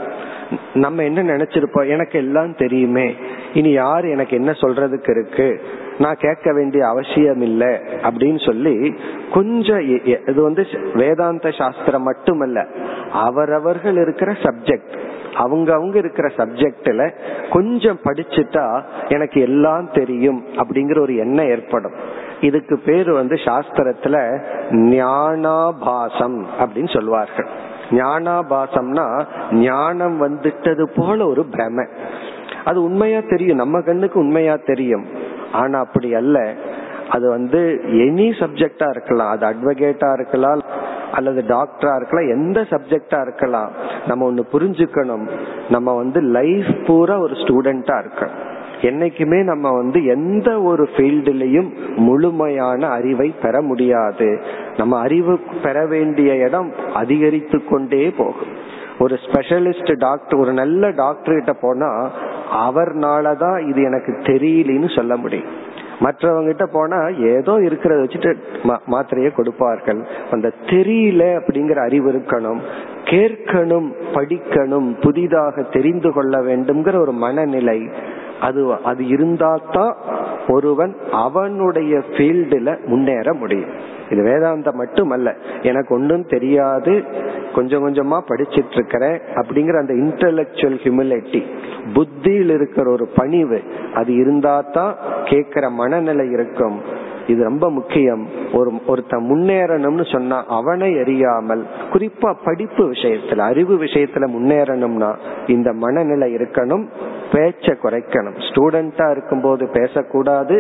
[0.73, 1.87] நம்ம என்ன நினைச்சிருப்போம்?
[1.87, 3.15] எனக்கு எல்லாம் தெரியுமே.
[3.53, 5.61] இனி யார் எனக்கு என்ன சொல்றதுக்கு இருக்கு?
[5.99, 8.95] நான் கேட்க வேண்டிய அவசியம் இல்லை அப்படின்னு சொல்லி
[9.31, 9.81] கொஞ்சம்
[10.27, 12.65] இது வந்து வேதாந்த சாஸ்திரம் மட்டுமல்ல
[13.11, 14.93] அவரவர்கள் இருக்கிற சப்ஜெக்ட்
[15.35, 17.11] அவங்க அவங்க இருக்கிற சப்ஜெக்ட்ல
[17.49, 21.91] கொஞ்சம் படிச்சுட்டா எனக்கு எல்லாம் தெரியும் அப்படிங்கிற ஒரு எண்ணம் ஏற்படும்.
[22.41, 27.47] இதுக்கு பேர் வந்து சாஸ்திரத்துல ஞானாபாசம் அப்படின்னு சொல்லுவார்கள்.
[27.89, 31.87] ஞானாபாசம்னா ஞானம் வந்துட்டது போல ஒரு பிரம.
[32.65, 35.05] அது உண்மையா தெரியும் நம்ம கண்ணுக்கு உண்மையா தெரியும்.
[35.51, 36.53] ஆனா அப்படி அல்ல.
[37.09, 39.31] அது வந்து எனி சப்ஜெக்டா இருக்கலாம்.
[39.31, 40.61] அது அட்வொகேட்டா இருக்கலாம்
[41.13, 43.71] அல்லது டாக்டரா இருக்கலாம் எந்த சப்ஜெக்டா இருக்கலாம்
[44.07, 45.25] நம்ம ஒன்னு புரிஞ்சுக்கணும்.
[45.69, 48.41] நம்ம வந்து லைஃப் பூரா ஒரு ஸ்டூடெண்டா இருக்கணும்.
[48.81, 54.41] என்னைக்குமே நம்ம வந்து எந்த ஒரு ஃபீல்டுலயும் முழுமையான அறிவை பெற முடியாது.
[54.77, 58.51] நம்ம அறிவு பெற வேண்டிய இடம் அதிகரித்து கொண்டே போகும்.
[58.99, 61.91] ஒரு ஸ்பெஷலிஸ்ட் டாக்டர் ஒரு நல்ல டாக்டர் கிட்ட போனா
[62.69, 65.71] அவர்னாலதான் இது எனக்கு தெரியலன்னு சொல்ல முடியும்.
[66.03, 68.35] மற்றவங்க கிட்ட போனா ஏதோ இருக்கிறத வச்சுட்டு
[68.87, 70.05] மாத்திரையை கொடுப்பார்கள்.
[70.31, 72.59] அந்த தெரியல அப்படிங்கிற அறிவு இருக்கணும்.
[73.03, 77.89] கேட்கணும் படிக்கணும் புதிதாக தெரிந்து கொள்ள வேண்டும்ங்கிற ஒரு மனநிலை.
[78.41, 79.95] அது அது இருந்தால்தான்
[80.47, 83.82] ஒருவன் அவனுடைய ஃபீல்டுல முன்னேற முடியும்.
[84.13, 85.35] இது வேதாந்தம் மட்டுமல்ல.
[85.61, 86.95] எனக்கு ஒன்றும் தெரியாது.
[87.55, 91.41] கொஞ்சம் கொஞ்சமா படிச்சிட்டு இருக்கிறேன் அப்படிங்கிற அந்த இன்டலெக்சுவல் ஹியூமிலிட்டி
[91.93, 93.59] புத்தியில் இருக்கிற ஒரு பணிவு
[93.93, 96.77] அது இருந்தா தான் கேட்கிற மனநிலை இருக்கும்.
[97.27, 98.23] இது ரொம்ப முக்கியம்.
[98.53, 105.11] ஒரு ஒருத்தன் முன்னேறணும்னு சொன்னா அவனை எரியாமல் குறிப்பா படிப்பு விஷயத்துல அறிவு விஷயத்துல முன்னேறணும்னா
[105.47, 106.85] இந்த மனநிலை இருக்கணும்
[107.31, 108.39] பேச்ச குறைக்கணும்.
[108.47, 110.57] ஸ்டூடெண்டா இருக்கும்போது பேசக்கூடாது.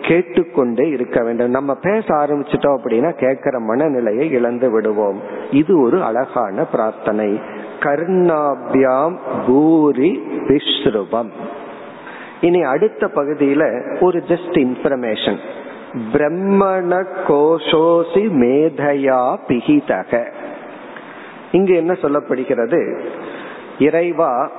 [0.00, 1.50] கேட்டுக்கொண்டே இருக்க வேண்டும்.
[1.50, 5.20] நம்ம பேச ஆரம்பிச்சிட்டோம் அப்படின்னா கேட்கிற மனநிலையை இழந்து விடுவோம்.
[5.50, 7.40] இது ஒரு அழகான பிரார்த்தனை.
[7.80, 11.30] கர்ணாபியாம் பூரி விஸ்ருபம்.
[12.40, 13.62] இனி அடுத்த பகுதியில
[14.00, 15.38] ஒரு ஜஸ்ட் இன்ஃபர்மேஷன்
[16.12, 20.32] பிரம்மண கோஷோசி மேதையா பிகிதக
[21.52, 23.00] இங்கு என்ன சொல்லப்படுகிறது?
[23.78, 24.50] இறைவா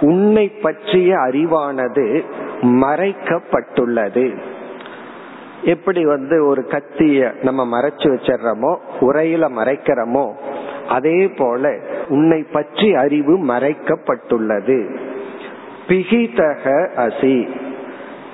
[0.00, 2.24] உன்னை பற்றிய அறிவானது
[2.62, 4.36] மறைக்கப்பட்டுள்ளது.
[5.64, 10.32] எப்படி வந்து ஒரு கத்திய நம்ம மறைச்சு வச்சிடறோமோ உரையில மறைக்கிறோமோ
[10.88, 14.96] அதே போல உன்னை பற்றி அறிவு மறைக்கப்பட்டுள்ளது.
[15.88, 17.48] பிகிதக அசி.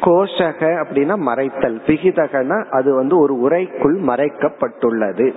[0.01, 1.81] கோஷக அப்படின்னா மறைத்தல்.
[1.87, 5.33] பிகிதகனா அது வந்து ஒரு உரைக்குள் மறைக்கப்பட்டுள்ளது.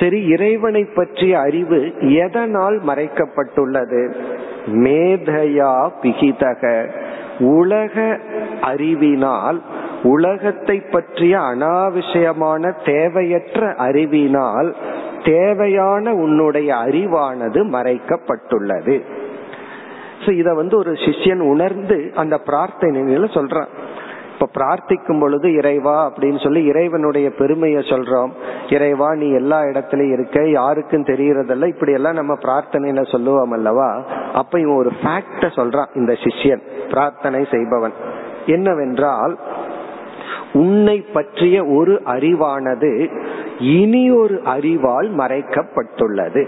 [0.00, 4.14] சரி இறைவனை பற்றிய அறிவு எதனால் மறைக்கப்பட்டுள்ளது?
[4.66, 6.90] மேதையா பிகிதக.
[7.38, 8.18] உலக
[8.60, 9.62] அறிவினால்
[10.02, 14.76] உலகத்தை பற்றிய அனாவசியமான தேவையற்ற அறிவினால்
[15.24, 19.02] தேவையான உன்னுடைய அறிவானது மறைக்கப்பட்டுள்ளது.
[20.26, 23.66] இத வந்து ஒரு சிஷ்யன் உணர்ந்து அந்த பிரார்த்தனையில சொல்றான்.
[24.32, 28.30] இப்ப பிரார்த்திக்கும் பொழுது இறைவா அப்படின்னு சொல்லி இறைவனுடைய பெருமையை சொல்றோம்.
[28.68, 34.02] இறைவா நீ எல்லா இடத்துலயும் இருக்க யாருக்கும் தெரியறதல்ல இப்படி எல்லாம் நம்ம பிரார்த்தனையில சொல்லுவோம் அல்லவா?
[34.34, 37.92] அப்ப இவன் ஒரு ஃபேக்ட சொல்றான் இந்த சிஷ்யன் பிரார்த்தனை செய்பவன்.
[38.46, 39.38] என்னவென்றால்
[40.56, 42.92] உன்னை பற்றிய ஒரு அறிவானது
[43.58, 46.42] இனி ஒரு அறிவால் மறைக்கப்பட்டுள்ளது.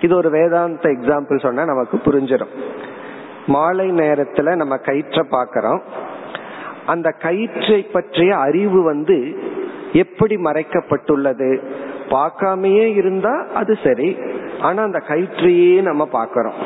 [0.00, 2.54] இது ஒரு வேதாந்த எக்ஸாம்பிள் சொன்னா நமக்கு புரிஞ்சிடும்
[3.46, 5.82] மாலை நேரத்துல நம்ம கயிற்ற பாக்கிறோம்
[6.86, 9.18] அந்த கயிற்றை பற்றிய அறிவு வந்து
[9.92, 11.50] எப்படி மறைக்கப்பட்டுள்ளது?
[12.08, 14.18] பார்க்காமையே இருந்தா அது சரி.
[14.60, 16.58] ஆனா அந்த கயிற்றையே நம்ம பாக்கிறோம்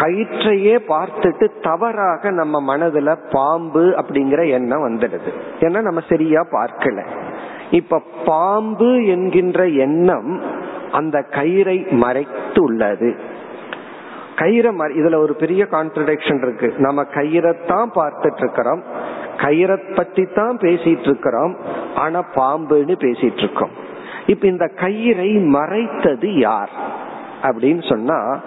[0.00, 5.30] கயிற்றையே பார்த்துட்டு தவறாக நம்ம மனதுல பாம்பு அப்படிங்கிற எண்ணம் வந்துடுது.
[5.60, 7.06] ஏன்னா நம்ம சரியா பார்க்கல.
[7.70, 10.42] இப்ப பாம்பு என்கின்ற எண்ணம்
[10.92, 13.14] அந்த கயிறை மறைத்து உள்ளது
[14.36, 16.74] கயிறை இதுல ஒரு பெரிய கான்ட்ரடிக்ஷன் இருக்கு.
[16.78, 18.82] நம்ம கயிறைத்தான் பார்த்துட்டு இருக்கிறோம்
[19.36, 21.56] கயிறை பத்தி தான் பேசிட்டு இருக்கிறோம்
[21.94, 23.70] ஆனா பாம்புன்னு பேசிட்டு இருக்கோம்
[24.26, 26.70] இப்ப இந்த கயிறை மறைத்தது யார்?
[27.48, 28.38] அப்படின்னு சொன்னா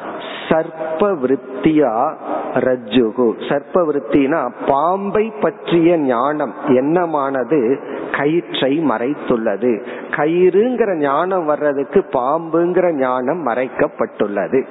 [0.49, 2.13] சர்ப்ப விருத்தியா
[2.53, 3.27] ரஜ்ஜுகு.
[3.49, 7.79] சர்ப்ப விருத்தினா பாம்பை பற்றிய ஞானம் என்னமானது?
[8.11, 9.85] கயிற்றை மறைத்துள்ளது.
[10.11, 14.65] கயிறுங்கிற ஞானம் வர்றதுக்கு பாம்புங்கிற ஞானம் மறைக்கப்பட்டுள்ளது.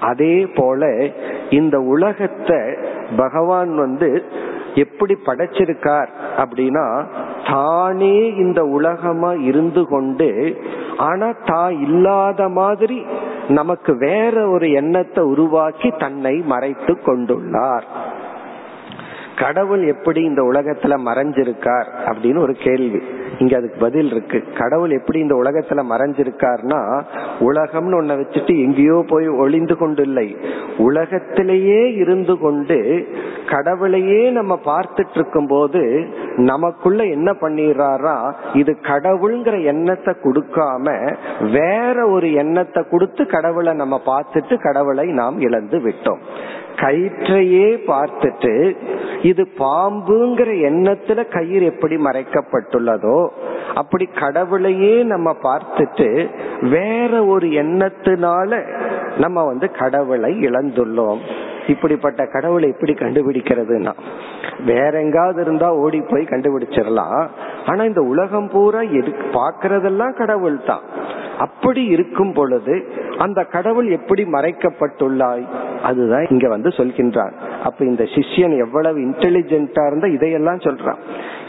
[0.00, 1.10] அதே போல
[1.50, 2.60] இந்த உலகத்தை
[3.16, 4.24] பகவான் வந்து
[4.74, 7.06] எப்படி படைச்சிருக்கார் அப்படின்னா
[7.50, 10.56] தானே இந்த உலகமா இருந்து கொண்டு
[10.96, 13.04] ஆனா தான் இல்லாத மாதிரி
[13.48, 17.82] நமக்கு வேற ஒரு எண்ணத்தை உருவாக்கி தன்னை மறைத்து கொண்டுள்ளார்.
[19.36, 23.02] கடவுள் எப்படி இந்த உலகத்துல மறைஞ்சிருக்கார் அப்படின்னு ஒரு கேள்வி.
[23.38, 24.44] இங்க அதுக்கு பதில் இருக்கு.
[24.58, 27.02] கடவுள் எப்படி இந்த உலகத்துல மறைஞ்சிருக்கார்னா
[27.40, 30.26] உலகம்னு ஒன்ன வச்சுட்டு எங்கேயோ போய் ஒளிந்து கொண்டு இல்லை
[30.78, 32.78] உலகத்திலேயே இருந்து கொண்டு
[33.46, 35.82] கடவுளையே நம்ம பார்த்துட்டு இருக்கும் போது
[36.42, 38.16] நமக்குள்ள என்ன பண்ணிடுறாரா
[38.52, 40.96] இது கடவுள்ங்கிற எண்ணத்தை கொடுக்காம
[41.52, 46.22] வேற ஒரு எண்ணத்தை கொடுத்து கடவுளை நம்ம பார்த்துட்டு கடவுளை நாம் இழந்து விட்டோம்.
[46.76, 48.52] கயிற்றையே பார்த்துட்டு
[49.22, 53.18] இது பாம்புங்கிற எண்ணத்துல கயிறு எப்படி மறைக்கப்பட்டுள்ளதோ
[53.74, 56.06] அப்படி கடவுளையே நம்ம பார்த்துட்டு
[56.70, 58.60] வேற ஒரு எண்ணத்தினால
[59.16, 61.20] நம்ம வந்து கடவுளை இழந்துள்ளோம்.
[61.74, 63.94] இப்படிப்பட்ட கடவுளை எப்படி கண்டுபிடிக்கிறதுனா
[64.70, 67.26] வேற எங்காவது இருந்தா ஓடி போய் கண்டுபிடிச்சிடலாம்.
[67.66, 70.84] ஆனா இந்த உலகம் பூரா எது பாக்குறதெல்லாம் கடவுள் தான்
[71.38, 72.76] அப்படி இருக்கும் பொழுது
[73.24, 75.44] அந்த கடவுள் எப்படி மறைக்கப்பட்டுள்ளாய்
[75.82, 77.34] அதுதான் இங்க வந்து சொல்கின்றார்.
[77.66, 81.00] அப்ப இந்த சிஷ்யன் எவ்வளவு இன்டெலிஜென்டா இருந்தா இதையெல்லாம் சொல்றான்.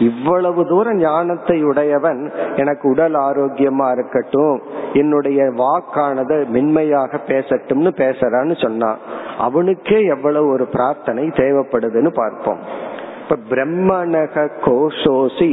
[0.10, 2.22] இவ்வளவு தூரம் ஞானத்தை உடையவன்
[2.56, 4.58] எனக்கு உடல் ஆரோக்கியமா இருக்கட்டும்
[4.94, 9.00] என்னுடைய வாக்கானது மென்மையாக பேசட்டும்னு பேசுறான்னு சொன்னான்.
[9.48, 12.62] அவனுக்கே எவ்வளவு ஒரு பிரார்த்தனை தேவைப்படுதுன்னு பார்ப்போம்.
[13.22, 15.52] இப்ப பிரம்மனக கோஷோசி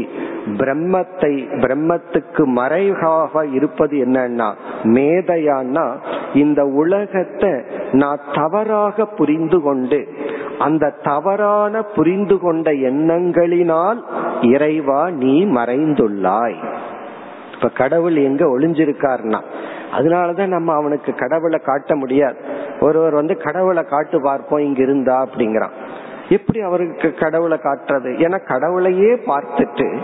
[0.58, 4.48] பிரம்மத்தை பிரம்மத்துக்கு மறைவாக இருப்பது என்னன்னா
[4.94, 5.84] மேதையான்னா
[6.42, 7.52] இந்த உலகத்தை
[8.02, 10.00] நான் தவறாக புரிந்து கொண்டு
[10.66, 14.00] அந்த தவறான புரிந்து கொண்ட எண்ணங்களினால்
[14.52, 16.58] இறைவா நீ மறைந்துள்ளாய்.
[17.54, 19.40] இப்ப கடவுள் எங்க ஒளிஞ்சிருக்காருன்னா
[19.92, 22.36] அதனாலதான் நம்ம அவனுக்கு கடவுளை காட்ட முடியாது.
[22.80, 25.70] ஒருவர் வந்து கடவுளை காட்டு பார்ப்போம் இங்க இருந்தா அப்படிங்கிறான்.
[26.28, 28.10] எப்படி அவருக்கு கடவுளை காட்டுறது?
[28.18, 29.98] ஏன்னா கடவுளையே பார்த்துட்டு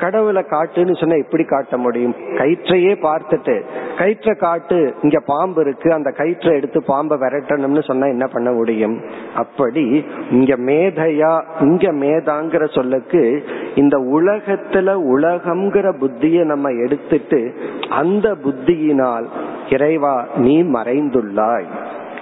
[0.00, 2.14] கடவுளை காட்டுன்னு சொன்னா எப்படி காட்ட முடியும்?
[2.34, 3.62] கயிற்றையே பார்த்துட்டு
[3.98, 9.02] கயிற்றை காட்டு இங்க பாம்பு இருக்கு அந்த கயிற்றை எடுத்து பாம்பை விரட்டணும்னு சொன்னா என்ன பண்ண முடியும்?
[9.34, 17.54] அப்படி இங்க மேதையா இங்க மேதாங்கிற சொல்லுக்கு இந்த உலகத்துல உலகம்ங்கிற புத்திய நம்ம எடுத்துட்டு
[17.88, 19.26] அந்த புத்தியினால்
[19.68, 21.66] இறைவா நீ மறைந்துள்ளாய்.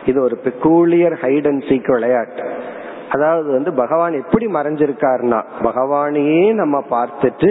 [0.07, 2.62] இது ஒரு பெக்கூலியர் ஹைட் அண்ட் சீக் விளையாட்டு.
[3.13, 7.51] அதாவது வந்து பகவான் எப்படி மறைஞ்சிருக்காருன்னா பகவானையே நம்ம பார்த்துட்டு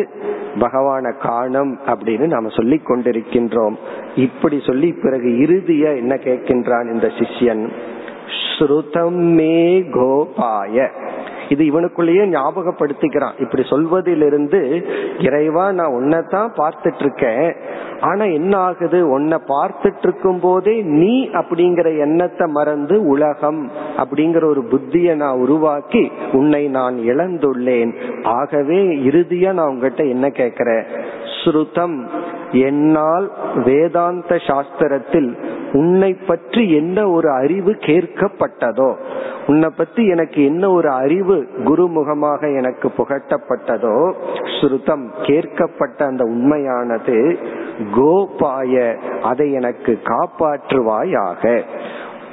[0.60, 3.76] பகவான காணம் அப்படின்னு நாம சொல்லி கொண்டிருக்கின்றோம்.
[4.15, 7.63] இப்படி சொல்லி பிறகு இறுதிய என்ன கேட்கின்றான் இந்த சிஷ்யன்?
[8.52, 10.89] ஸ்ருதம் மே கோபாய.
[11.54, 13.36] இது இவனுக்குள்ளேயே ஞாபகப்படுத்திக்கிறான்.
[13.44, 14.60] இப்படி சொல்வதிலிருந்து
[15.20, 17.48] இறைவா நான் உன்னைத்தான் பார்த்துட்டு இருக்கேன்
[18.00, 23.62] ஆனா என்ன ஆகுது உன்னை பார்த்துட்டு இருக்கும் போதே நீ அப்படிங்கிற எண்ணத்தை மறந்து உலகம்
[23.98, 27.92] அப்படிங்கிற ஒரு புத்தியை நான் உருவாக்கி உன்னை நான் இழந்துள்ளேன்.
[28.38, 30.86] ஆகவே இறுதியா நான் உங்ககிட்ட என்ன கேக்குறேன்
[31.38, 31.98] ஸ்ருதம்.
[32.52, 33.32] என்னால்
[33.66, 35.38] வேதாந்த சாஸ்திரத்தில்
[35.74, 38.96] உன்னை பற்றி என்ன ஒரு அறிவு கேட்கப்பட்டதோ
[39.48, 44.14] உன்னை பத்தி எனக்கு என்ன ஒரு அறிவு குருமுகமாக எனக்கு புகட்டப்பட்டதோ
[44.56, 47.38] ஸ்ருதம் கேட்கப்பட்ட அந்த உண்மையானது
[47.96, 51.64] கோபாய அதை எனக்கு காப்பாற்றுவாயாக.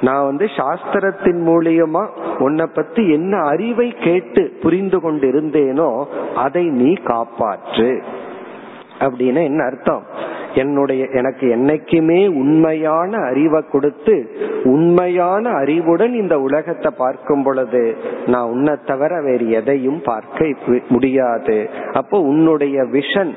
[0.01, 2.07] நான் வந்து சாஸ்திரத்தின் மூலியமா
[2.39, 6.03] உன்னை பத்தி என்ன அறிவை கேட்டு புரிந்து கொண்டிருந்தேனோ
[6.35, 8.03] அதை நீ காப்பாற்று.
[8.99, 10.03] அப்படின்னு என்ன அர்த்தம்?
[10.53, 14.15] என்னுடைய எனக்கு என்னைக்குமே உண்மையான அறிவை கொடுத்து
[14.63, 17.83] உண்மையான அறிவுடன் இந்த உலகத்தை பார்க்கும் பொழுது
[18.25, 20.47] நான் உன்னை தவிர வேறு எதையும் பார்க்க
[20.87, 21.57] முடியாது.
[21.93, 23.33] அப்போ உன்னுடைய விஷன்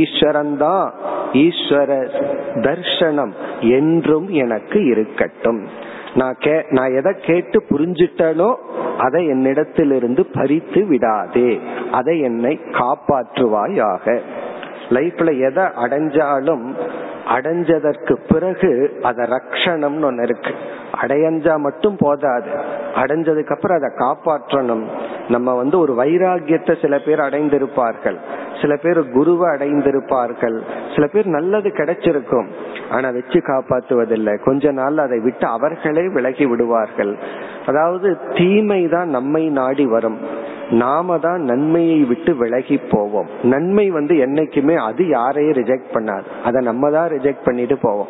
[0.00, 0.86] ஈஸ்வரன் தான்
[1.32, 1.90] ஈஸ்வர
[2.68, 5.62] தர்ஷனம் என்றும் எனக்கு இருக்கட்டும்.
[6.14, 8.50] நான் கே நான் எதை கேட்டு புரிஞ்சிட்டனோ
[8.98, 11.50] அதை என்னிடத்திலிருந்து பறித்து விடாதே.
[11.90, 14.20] அதை என்னை காப்பாற்றுவாயாக.
[14.90, 16.74] லைஃப்ல எதை அடைஞ்சாலும்
[17.28, 20.54] அடைஞ்சதற்கு பிறகு அத ரக்ஷணம்னு ஒன்னு இருக்கு.
[21.02, 22.50] அடையஞ்சா மட்டும் போதாது.
[22.94, 24.84] அடைஞ்சதுக்கு அப்புறம் அதை காப்பாற்றணும்.
[25.28, 28.16] நம்ம வந்து ஒரு வைராகியத்தை சில பேர் அடைந்திருப்பார்கள்.
[28.60, 30.60] சில பேர் குருவை அடைந்திருப்பார்கள்.
[30.94, 32.46] சில பேர் நல்லது கிடைச்சிருக்கும்.
[32.90, 37.18] ஆனா வச்சு காப்பாற்றுவதில்லை கொஞ்ச நாள் அதை விட்டு அவர்களே விலகி விடுவார்கள்.
[37.66, 40.18] அதாவது தீமை தான் நம்மை நாடி வரும்.
[40.70, 43.28] நாம தான் நன்மையை விட்டு விலகி போவோம்.
[43.42, 46.22] நன்மை வந்து என்னைக்குமே அது யாரையும் ரிஜெக்ட் பண்ணாது.
[46.44, 48.06] அதை நம்ம தான் ரிஜெக்ட் பண்ணிட்டு போவோம்.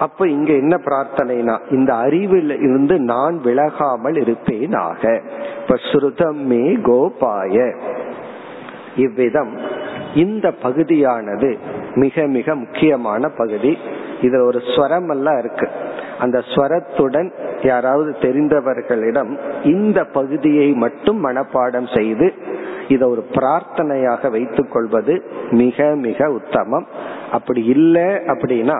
[0.00, 5.02] அப்ப இங்க என்ன பிரார்த்தனைனா இந்த அறிவில் இருந்து நான் விலகாமல் இருப்பேனாக.
[5.62, 7.56] இப்ப ஸ்ருதமே கோபாய.
[8.96, 9.52] இவ்விதம்
[10.14, 11.58] இந்த பகுதியானது
[11.94, 13.78] மிக மிக முக்கியமான பகுதி.
[14.20, 15.68] இதுல ஒரு ஸ்வரம் எல்லாம் இருக்கு.
[16.18, 17.30] அந்த ஸ்வரத்துடன்
[17.62, 19.30] யாராவது தெரிந்தவர்களிடம்
[19.64, 22.34] இந்த பகுதியை மட்டும் மனப்பாடம் செய்து
[22.88, 26.86] இதை ஒரு பிரார்த்தனையாக வைத்துக் கொள்வது மிக மிக உத்தமம்.
[27.32, 28.78] அப்படி இல்லை அப்படின்னா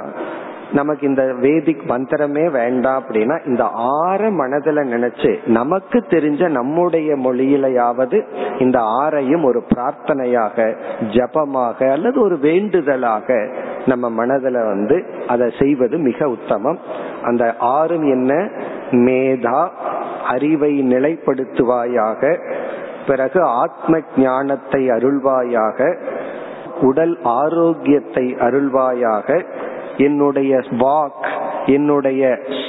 [0.72, 8.22] நமக்கு இந்த வேதிக் மந்திரமே வேண்டாம் அப்படின்னா இந்த ஆற மனதுல நினைச்சு நமக்கு தெரிஞ்ச நம்முடைய மொழியிலையாவது
[8.58, 13.54] இந்த ஆறையும் ஒரு பிரார்த்தனையாக ஜபமாக அல்லது ஒரு வேண்டுதலாக
[13.86, 16.78] நம்ம மனதுல வந்து அதை செய்வது மிக உத்தமம்.
[17.22, 18.48] அந்த ஆறும் என்ன?
[18.90, 19.68] மேதா
[20.26, 22.48] அறிவை நிலைப்படுத்துவாயாக
[23.06, 25.96] பிறகு ஆத்ம ஞானத்தை அருள்வாயாக
[26.80, 29.44] உடல் ஆரோக்கியத்தை அருள்வாயாக
[30.06, 31.28] என்னுடைய வாக்
[31.66, 32.22] என்னுடைய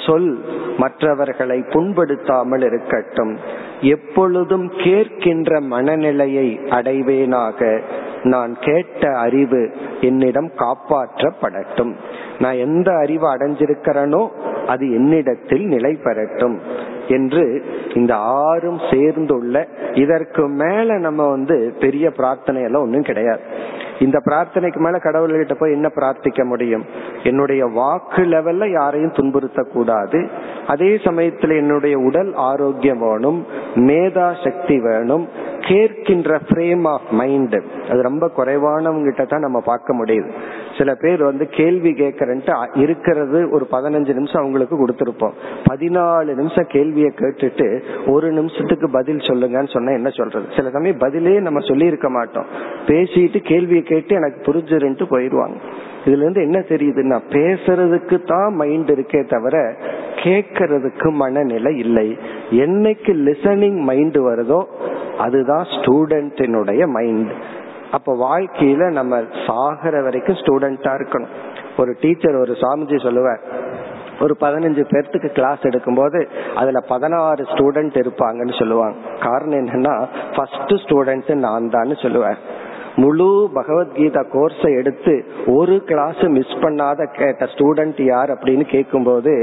[0.05, 0.31] சொல்
[0.77, 3.33] மற்றவர்களை புண்படுத்தாமல் இருக்கட்டும்.
[3.95, 7.69] எப்பொழுதும் கேட்கின்ற மனநிலையை அடைவேனாக
[8.23, 9.61] நான் கேட்ட அறிவு
[10.01, 11.93] என்னிடம் காப்பாற்றப்படட்டும்.
[12.39, 14.23] நான் எந்த அறிவு அடைஞ்சிருக்கிறேனோ
[14.67, 16.57] அது என்னிடத்தில் நிலை பெறட்டும்
[17.07, 17.45] என்று
[17.93, 18.13] இந்த
[18.45, 23.43] ஆறும் சேர்ந்துள்ள இதற்கு மேல நம்ம வந்து பெரிய பிரார்த்தனை எல்லாம் ஒன்றும் கிடையாது.
[24.01, 26.85] இந்த பிரார்த்தனைக்கு மேல கடவுள்கிட்ட போய் என்ன பிரார்த்திக்க முடியும்?
[27.23, 30.19] என்னுடைய வாக்கு லெவல்ல யாரையும் துன்புறுத்த கூடாது
[30.67, 33.39] அதே சமயத்துல என்னுடைய உடல் ஆரோக்கியம் வேணும்
[33.87, 35.25] மேதா சக்தி வேணும்
[35.69, 37.57] கேட்கின்ற ஃப்ரேம் ஆஃப் மைண்ட்
[37.89, 40.29] அது ரொம்ப குறைவானவங்கிட்ட தான் நம்ம பார்க்க முடியுது.
[40.81, 45.35] சில பேர் வந்து கேள்வி கேட்கறன்ட்டு இருக்கிறது ஒரு பதினஞ்சு நிமிஷம் அவங்களுக்கு கொடுத்துருப்போம்.
[45.69, 47.67] பதினாலு நிமிஷம் கேள்வியை கேட்டுட்டு
[48.07, 50.45] ஒரு நிமிஷத்துக்கு பதில் சொல்லுங்கன்னு சொன்னா என்ன சொல்றது?
[50.55, 52.47] சில சமயம் பதிலே நம்ம சொல்லி இருக்க மாட்டோம்.
[52.87, 55.57] பேசிட்டு கேள்வியை கேட்டு எனக்கு புரிஞ்சிருன்ட்டு போயிடுவாங்க.
[56.05, 59.55] இதுல இருந்து என்ன தெரியுதுன்னா பேசுறதுக்கு தான் மைண்ட் இருக்கே தவிர
[60.23, 62.17] கேட்கறதுக்கு மனநிலை இல்லை.
[62.63, 64.61] என்னைக்கு லிசனிங் மைண்ட் வருதோ
[65.17, 67.31] அதுதான் ஸ்டூடெண்டினுடைய மைண்ட்
[67.91, 71.33] அப்ப வாழ்க்கையில நம்ம சாகிற வரைக்கும் ஸ்டூடெண்டா இருக்கணும்.
[71.77, 73.41] ஒரு டீச்சர் ஒரு சாமிஜி சொல்லுவார்
[74.21, 76.19] ஒரு பதினஞ்சு பேர்த்துக்கு கிளாஸ் எடுக்கும்போது
[76.55, 78.97] அதுல பதினாறு ஸ்டூடெண்ட் இருப்பாங்கன்னு சொல்லுவாங்க.
[79.19, 79.95] காரணம் என்னன்னா
[80.35, 82.39] ஃபர்ஸ்ட் ஸ்டூடெண்ட் நான் தான் சொல்லுவேன்
[83.01, 85.13] முழு பகவத்கீதா கோர்ஸை எடுத்து
[85.45, 89.33] ஒரு கிளாஸ் மிஸ் பண்ணாத கேட்ட ஸ்டூடெண்ட் யார் அப்படின்னு கேட்கும்போது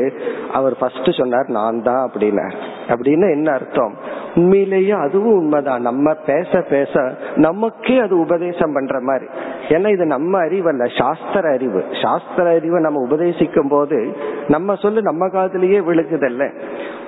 [0.53, 2.57] அவர் ஃபர்ஸ்ட் சொன்னார் நான் தான் அப்படின்னார்
[2.88, 3.94] அப்படின்னு என்ன அர்த்தம்?
[4.35, 5.81] உண்மையிலேயே அதுவும் உண்மைதான்.
[5.81, 6.92] நம்ம பேச பேச
[7.35, 9.27] நமக்கே அது உபதேசம் பண்ற மாதிரி.
[9.68, 11.85] ஏன்னா இது நம்ம அறிவு அல்ல சாஸ்திர அறிவு.
[12.03, 13.99] சாஸ்திர அறிவை நம்ம உபதேசிக்கும் போது
[14.49, 16.44] நம்ம சொல்லு நம்ம காதலியே விழுகுதல்ல.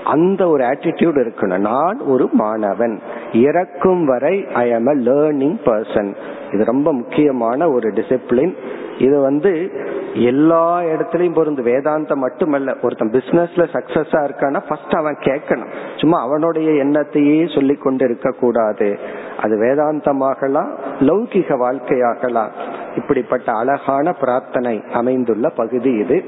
[0.05, 1.59] அந்த ஒரு ஆட்டிடியூட் இருக்கணும்.
[1.59, 3.01] நான் ஒரு மாணவன்.
[3.33, 6.15] இறக்கும் வரை I am a learning person
[6.53, 8.55] இது ரொம்ப முக்கியமான ஒரு டிசிப்ளின்
[8.99, 9.71] இது வந்து
[10.15, 11.63] எல்லா இடத்துலயும் பொருந்து.
[11.71, 15.71] வேதாந்தம் மட்டுமல்ல ஒருத்தன் பிசினஸ்ல சக்சஸா இருக்கான்னா ஃபர்ஸ்ட் அவன் கேட்கணும்.
[15.97, 18.99] சும்மா அவனுடைய எண்ணத்தையே சொல்லி கொண்டு இருக்க கூடாது
[19.41, 20.71] அது வேதாந்தமாகலாம்
[21.01, 22.49] லௌகிக வாழ்க்கையாகலாம்.
[22.97, 26.25] இப்படிப்பட்ட அழகான பிரார்த்தனை அமைந்துள்ள பகுதி இது.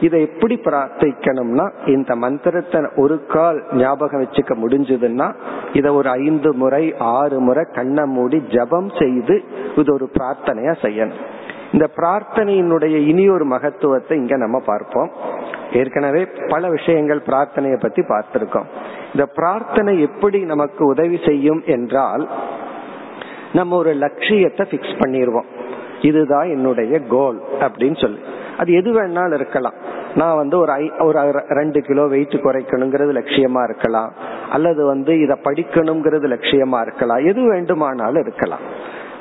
[0.00, 5.34] இதை எப்படி பிரார்த்திக்கணும்னா இந்த மந்திரத்தை ஒரு கால் ஞாபகம் வச்சுக்க முடிஞ்சதுன்னா
[5.72, 9.42] இத ஒரு ஐந்து முறை ஆறு முறை கண்ணை மூடி ஜபம் செய்து
[9.76, 11.22] இது ஒரு பிரார்த்தனையா செய்யணும்.
[11.74, 15.10] இந்த பிரார்த்தனையினுடைய இனி ஒரு மகத்துவத்தை இங்க நம்ம பார்ப்போம்.
[15.72, 18.68] ஏற்கனவே பல விஷயங்கள் பிரார்த்தனையை பத்தி பார்த்திருக்கோம்.
[19.12, 22.28] இந்த பிரார்த்தனை எப்படி நமக்கு உதவி செய்யும் என்றால்
[23.52, 25.50] நம்ம ஒரு லட்சியத்தை பிக்ஸ் பண்ணிடுவோம்
[26.00, 28.20] இதுதான் என்னுடைய கோல் அப்படின்னு சொல்லி.
[28.58, 29.76] அது எது வேணாலும் இருக்கலாம்.
[30.14, 34.10] நான் வந்து ஒரு ஐ ஒரு ரெண்டு கிலோ வெயிட் குறைக்கணுங்கிறது லட்சியமா இருக்கலாம்.
[34.50, 37.22] அல்லது வந்து இதை படிக்கணுங்கிறது லட்சியமா இருக்கலாம்.
[37.24, 38.64] எது வேண்டுமானாலும் இருக்கலாம்.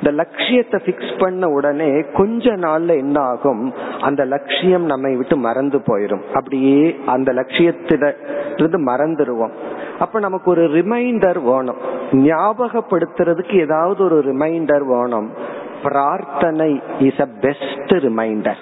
[0.04, 3.74] இந்த லட்சியத்தை பிக்ஸ் பண்ண உடனே கொஞ்ச நாள்ல என்ன ஆகும்?
[4.02, 9.54] அந்த லட்சியம் நம்மை விட்டு மறந்து போயிடும் அப்படியே அந்த லட்சியத்திலிருந்து மறந்துடுவோம்
[10.00, 11.80] அப்ப நமக்கு ஒரு ரிமைண்டர் வேணும்.
[12.12, 15.32] ஞாபகப்படுத்துறதுக்கு ஏதாவது ஒரு ரிமைண்டர் வேணும்.
[15.84, 18.62] பிரார்த்தனை இஸ் அ பெஸ்ட் ரிமைண்டர்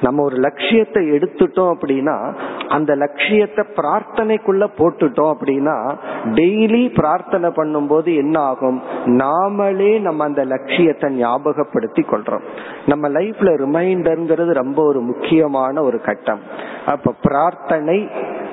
[0.00, 2.34] நம்ம ஒரு லட்சியத்தை எடுத்துட்டோம் அப்படின்னா
[2.68, 5.76] அந்த லட்சியத்தை பிரார்த்தனைக்குள்ள போட்டுட்டோம் அப்படின்னா
[6.24, 8.82] டெய்லி பிரார்த்தனை பண்ணும்போது என்ன ஆகும்?
[9.04, 12.44] நாமளே நம்ம அந்த லட்சியத்தை ஞாபகப்படுத்தி கொள்றோம்.
[12.86, 16.40] நம்ம லைஃப்ல ரிமைண்டர்ங்கிறது ரொம்ப ஒரு முக்கியமான ஒரு கட்டம்.
[16.86, 18.08] அப்ப பிரார்த்தனை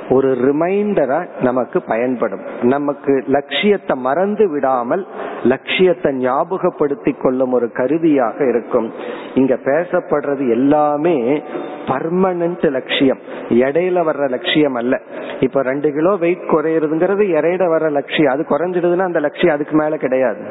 [0.09, 2.41] ஒரு ரிமைண்டரா நமக்கு பயன்படும்.
[2.61, 5.07] நமக்கு லட்சியத்தை மறந்து விடாமல்
[5.43, 8.93] லட்சியத்தை ஞாபகப்படுத்தி கொள்ளும் ஒரு கருவியாக இருக்கும்.
[9.33, 11.43] இங்க பேசப்படுறது எல்லாமே
[11.87, 13.17] பர்மனன்ட் லட்சியம்.
[13.49, 15.01] இடையில வர்ற லட்சியம் அல்ல.
[15.39, 18.33] இப்ப ரெண்டு கிலோ வெயிட் குறையிறதுங்கிறது இடையில வர்ற லட்சியம்.
[18.33, 20.41] அது குறைஞ்சிடுதுன்னா அந்த லட்சியம் அதுக்கு மேல கிடையாது.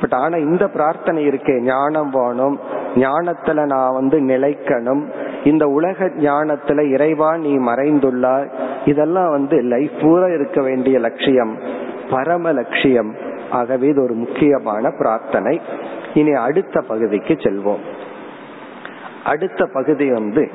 [0.00, 1.60] பட் ஆனா இந்த பிரார்த்தனை இருக்கே.
[1.60, 2.60] ஞானம் வேணும்.
[2.94, 5.02] ஞானத்துல நான் வந்து நிலைக்கணும்.
[5.46, 8.50] இந்த உலக ஞானத்துல இறைவா நீ மறைந்துள்ளாய்.
[8.84, 11.58] இதெல்லாம் வந்து லைஃப் பூரா இருக்க வேண்டிய லட்சியம்.
[12.10, 13.14] பரம லட்சியம்.
[13.50, 15.60] ஆகவே இது ஒரு முக்கியமான பிரார்த்தனை.
[16.14, 17.84] இனி அடுத்த பகுதிக்கு செல்வோம்.
[19.24, 20.50] அடுத்த பகுதி வந்து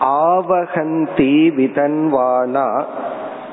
[0.00, 2.84] ஆவகந்தி விதன்வானா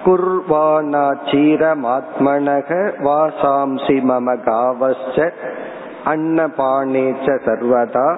[0.06, 2.70] குர்வானா சீரமாத்மனக
[3.04, 5.32] வாசாம்சி மம காவச்ச
[6.06, 8.18] அன்னபானேச்ச சர்வதா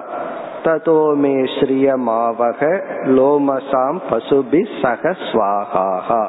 [0.64, 2.60] ததோமே ஸ்ரீயமாவக
[3.16, 6.28] லோமசாம் பசுபி சக ஸ்வாகா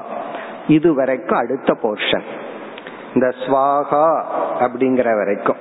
[0.67, 2.27] இதுவரைக்கும் அடுத்த போர்ஷன்
[3.13, 4.05] இந்த ஸ்வாகா
[4.59, 5.55] அப்படிங்கிற வரைக்கும்.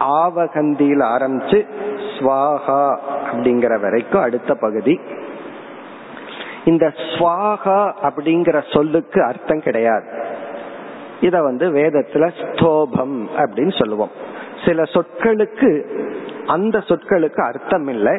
[0.00, 1.58] ஆவகந்தியில் ஆரம்பிச்சு
[2.16, 2.80] ஸ்வாகா
[3.30, 5.00] அப்படிங்கிற வரைக்கும் அடுத்த பகுதி.
[6.64, 10.08] இந்த ஸ்வாகா அப்படிங்கிற சொல்லுக்கு அர்த்தம் கிடையாது.
[11.20, 14.10] இத வந்து வேதத்துல ஸ்தோபம் அப்படின்னு சொல்லுவோம்.
[14.66, 15.70] சில சொற்களுக்கு
[16.54, 18.16] அந்த சொற்களுக்கு அர்த்தம் இல்லை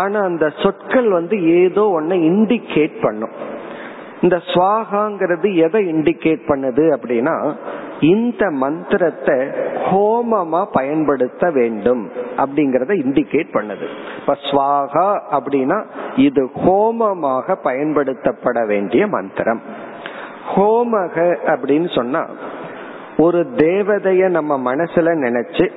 [0.00, 3.34] ஆனா அந்த சொற்கள் வந்து ஏதோ ஒன்ன இண்டிகேட் பண்ணும்.
[4.24, 7.34] இந்த சுவாகாங்கிறது எதை இண்டிகேட் பண்ணுது அப்படின்னா
[8.12, 9.36] இந்த மந்திரத்தை
[9.88, 12.02] ஹோமமா பயன்படுத்த வேண்டும்
[12.42, 13.86] அப்படிங்கறத இண்டிகேட் பண்ணுது.
[14.18, 15.78] இப்ப ஸ்வாகா அப்படின்னா
[16.26, 19.62] இது ஹோமமாக பயன்படுத்தப்பட வேண்டிய மந்திரம்.
[20.52, 21.16] ஹோமக
[21.52, 22.22] அப்படின்னு சொன்னா
[23.20, 25.70] ஒரு தேவதைய நம்ம மனசுல நினைச்சு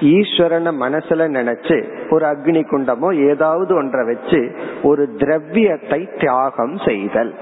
[0.00, 1.76] ஈஸ்வரனை மனசுல நினைச்சு
[2.10, 4.40] ஒரு அக்னி குண்டமோ ஏதாவது ஒன்றை வச்சு
[4.82, 7.34] ஒரு திரவியத்தை தியாகம் செய்தல்.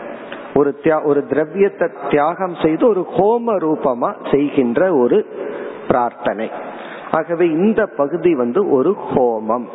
[0.55, 0.75] ஒரு
[1.05, 5.27] ஒரு திரவியத்தை தியாகம் செய்து ஒரு ஹோம ரூபமா செய்கின்ற ஒரு
[5.89, 6.51] பிரார்த்தனை.
[7.11, 9.67] ஆகவே இந்த பகுதி வந்து ஒரு ஹோமம்.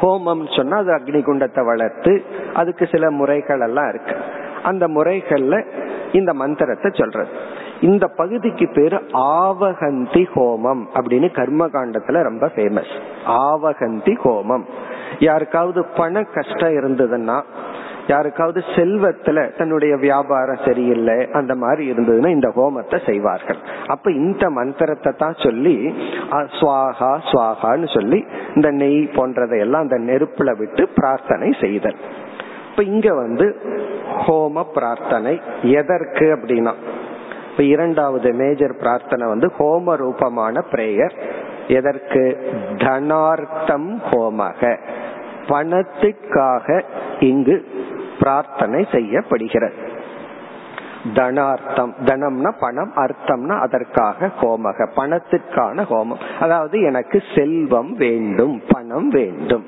[0.00, 2.22] ஹோமம் சொன்னா அது அக்னி குண்டத்தை வளர்த்து
[2.54, 4.16] அதுக்கு சில முறைகள் எல்லாம் இருக்கு.
[4.62, 5.64] அந்த முறைகள்ல
[6.12, 7.51] இந்த மந்திரத்தை சொல்றது.
[7.88, 8.98] இந்த பகுதிக்கு பேரு
[9.42, 12.92] ஆவகந்தி ஹோமம் அப்படின்னு கர்ம காண்டத்துல ரொம்ப ஃபேமஸ்
[13.46, 14.64] ஆவகந்தி ஹோமம்.
[15.28, 17.38] யாருக்காவது பண கஷ்டம் இருந்ததுன்னா
[18.12, 23.60] யாருக்காவது செல்வத்துல தன்னுடைய வியாபாரம் சரியில்லை அந்த மாதிரி இருந்ததுன்னா இந்த ஹோமத்தை செய்வார்கள்.
[23.94, 25.74] அப்ப இந்த மந்திரத்தை தான் சொல்லி
[26.58, 28.20] சுவாகா சுவாகான்னு சொல்லி
[28.56, 31.98] இந்த நெய் போன்றதையெல்லாம் அந்த நெருப்புல விட்டு பிரார்த்தனை செய்தல்.
[32.70, 33.46] இப்ப இங்க வந்து
[34.24, 35.34] ஹோம பிரார்த்தனை
[35.80, 36.74] எதற்கு அப்படின்னா
[37.52, 41.20] இப்ப இரண்டாவது மேஜர் பிரார்த்தனை வந்து ஹோம ரூபமான பிரேயர்
[41.68, 42.52] எதற்கு?
[42.78, 44.78] தனார்த்தம் ஹோமக.
[45.46, 46.82] பணத்துக்காக
[47.20, 47.66] இங்கு
[48.20, 49.74] பிரார்த்தனை செய்யப்படுகிறது.
[51.14, 56.20] தனார்த்தம் தனம்னா பணம் அர்த்தம்னா அதற்காக ஹோமக பணத்திற்கான ஹோமம்.
[56.40, 59.66] அதாவது எனக்கு செல்வம் வேண்டும் பணம் வேண்டும்.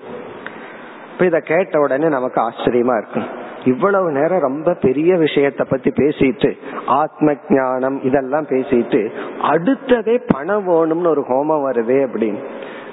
[1.13, 3.43] இப்ப இத கேட்ட உடனே நமக்கு ஆச்சரியமா இருக்கும்.
[3.65, 9.11] இவ்வளவு நேரம் ரொம்ப பெரிய விஷயத்த பத்தி பேசிட்டு ஆத்ம ஞானம் இதெல்லாம் பேசிட்டு
[9.43, 12.45] அடுத்ததே பணம் வேணும்னு ஒரு ஹோமம் வருதே அப்படின்னு.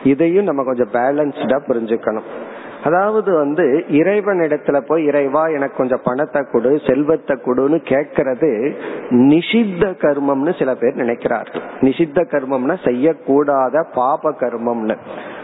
[0.04, 2.30] இதையும் நம்ம கொஞ்சம் பேலன்ஸ்டா புரிஞ்சுக்கணும்.
[2.84, 8.50] அதாவது வந்து இறைவன் இடத்துல போய் இறைவா எனக்கு கொஞ்சம் பணத்தை கொடு செல்வத்தை கொடுன்னு கேட்கறது
[9.10, 11.64] நிஷித்த கர்மம்னு சில பேர் நினைக்கிறார்கள்.
[11.82, 14.98] நிஷித்த கர்மம்னா செய்யக்கூடாத பாப கர்மம்னு.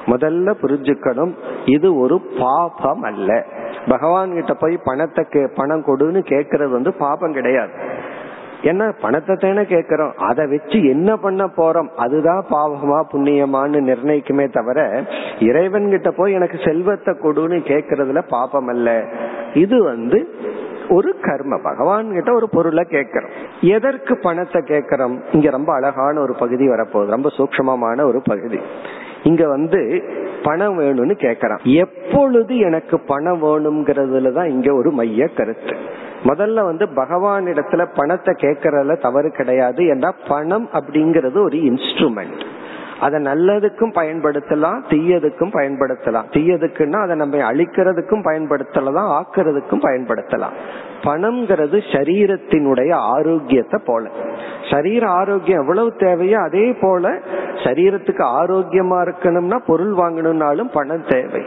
[0.06, 1.34] முதல்ல புரிஞ்சுக்கணும்
[1.66, 3.46] இது ஒரு பாபம் அல்ல.
[3.88, 5.26] பகவான் கிட்ட போய் பணத்தை
[5.56, 7.72] பணம் கொடுன்னு கேட்கறது வந்து பாபம் கிடையாது.
[8.62, 10.14] ஏன்னா பணத்தை தானே கேட்கிறோம்.
[10.18, 11.88] அதை வச்சு என்ன பண்ண போறோம்?
[11.88, 15.04] அதுதான் பாவமா புண்ணியமான்னு நிர்ணயிக்குமே தவிர
[15.40, 19.04] இறைவன் கிட்ட போய் எனக்கு செல்வத்தை கொடுன்னு கேட்கறதுல பாபம் அல்ல
[19.54, 20.28] இது வந்து
[20.90, 21.60] ஒரு கர்ம.
[21.64, 23.30] பகவான் கிட்ட ஒரு பொருளை கேட்கிறோம்.
[23.62, 25.22] எதற்கு பணத்தை கேட்கிறோம்?
[25.32, 27.06] இங்க ரொம்ப அழகான ஒரு பகுதி வரப்போகுது.
[27.06, 28.60] ரொம்ப சூக்மமான ஒரு பகுதி.
[29.24, 30.04] இங்க வந்து
[30.44, 31.64] பணம் வேணும்னு கேக்குறான்.
[31.64, 35.78] எப்பொழுது எனக்கு பணம் வேணுங்கிறதுலதான் இங்க ஒரு மைய கருத்து.
[36.24, 39.84] முதல்ல வந்து பகவான் இடத்துல பணத்தை கேட்கறதுல தவறு கிடையாது.
[39.84, 42.42] ஏன்னா பணம் அப்படிங்கறது ஒரு இன்ஸ்ட்ருமெண்ட்
[43.00, 46.28] அதை நல்லதுக்கும் பயன்படுத்தலாம் தீயதுக்கும் பயன்படுத்தலாம்.
[46.32, 50.56] தீயதுக்குன்னா அதை நம்ம அழிக்கிறதுக்கும் பயன்படுத்தலாம் ஆக்கிறதுக்கும் பயன்படுத்தலாம்.
[51.02, 54.10] பணம்ங்கிறது சரீரத்தினுடைய ஆரோக்கியத்தை போல.
[54.72, 57.10] சரீர ஆரோக்கியம் எவ்வளவு தேவையோ அதே போல
[57.64, 61.42] சரீரத்துக்கு ஆரோக்கியமா இருக்கணும்னா பொருள் வாங்கணும்னாலும் பணம் தேவை.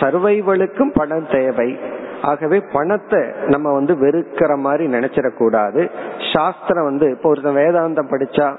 [0.00, 1.78] சர்வைவலுக்கும் பணம் தேவை.
[2.22, 5.90] ஆகவே பணத்தை நம்ம வந்து வெறுக்கிற மாதிரி நினைச்சிடக்கூடாது.
[6.32, 8.56] சாஸ்திரம் வந்து இப்போ ஒருத்தன் வேதாந்தம் படிச்சா